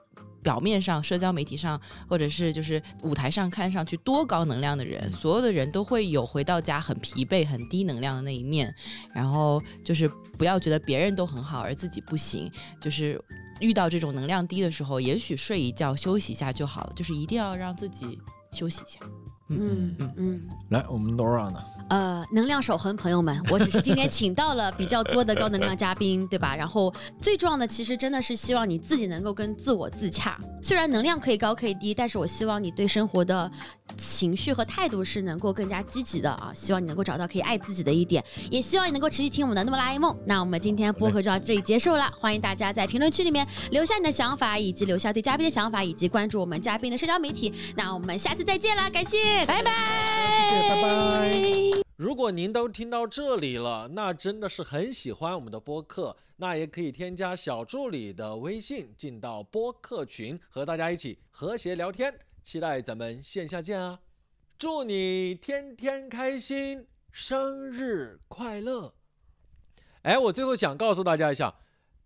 [0.44, 8.72] 表面上社交媒体上，或者是就是舞台上看上去多高能量的人，所有的人都会有回到家很疲惫、很低能量的那一面，
[9.12, 10.08] 然后就是
[10.38, 12.48] 不要觉得别人都很好而自己不行，
[12.80, 13.20] 就是。
[13.60, 18.98] 遇到这种能量低的时候，也许睡一觉休息一下就好了，就是一定要让自己休息一下。
[19.48, 20.48] 嗯嗯嗯。
[20.70, 21.64] 来，我们 Nora 呢？
[21.90, 26.56] 呃，能量守恒，朋友们，我只是今天请到了比较多的高能量嘉宾，对吧？
[26.56, 30.38] 然后最重要的，其实真的是希望你自己能够跟自我自洽。
[30.62, 33.50] 虽然能量可以高可以低，但是我希望你对生活的
[33.98, 36.50] 情绪和态度是能够更加积极的啊！
[36.54, 40.14] 希望你能够找到可以爱自己的一点，也希望你能够持续听我们的《那么拉 A 梦》。
[40.26, 47.52] 那我们今天播客就到这里结束了，欢迎大家在评论区里面留下你的想法，以及留下对嘉宾的想法，以及关注我们嘉宾的社交媒体。
[47.76, 49.70] 那我们下次再见啦，感谢，拜拜，
[50.50, 51.73] 谢谢，拜拜。
[51.96, 62.12] 如果您都听到这里了，那真的是很喜欢我们的播客，那也可以添加小助理的微信，进到播客群，和大家一起和谐聊天。
[62.42, 64.00] 期待咱们线下见啊！
[64.58, 68.94] 祝你天天开心，生日快乐！
[70.02, 71.54] 哎，我最后想告诉大家一下，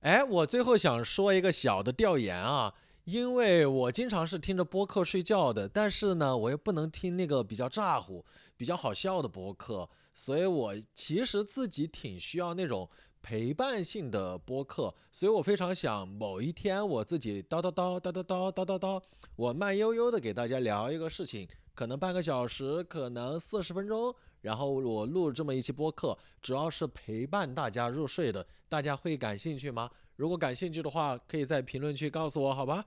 [0.01, 2.75] 哎，我最后想说一个小的调研啊，
[3.05, 8.25] 因为我经常是听着播客睡觉的，但是呢，我又不能听那个比较咋呼、
[8.59, 12.91] 比较好笑的播客，所以我其实自己挺需要那种
[13.23, 19.03] 陪伴性的播客，所以我非常想某一天我自己叨叨叨叨叨叨叨叨叨，
[19.37, 24.15] 我慢悠悠的给大家聊一个事情，可能半个小时，可能四十分钟。
[24.41, 29.91] 然后我录这么一期播客，主要是陪伴大家入睡的，大家会感兴趣吗？
[30.15, 32.85] 如果感兴趣的话，可以在评论区告诉我，好吧？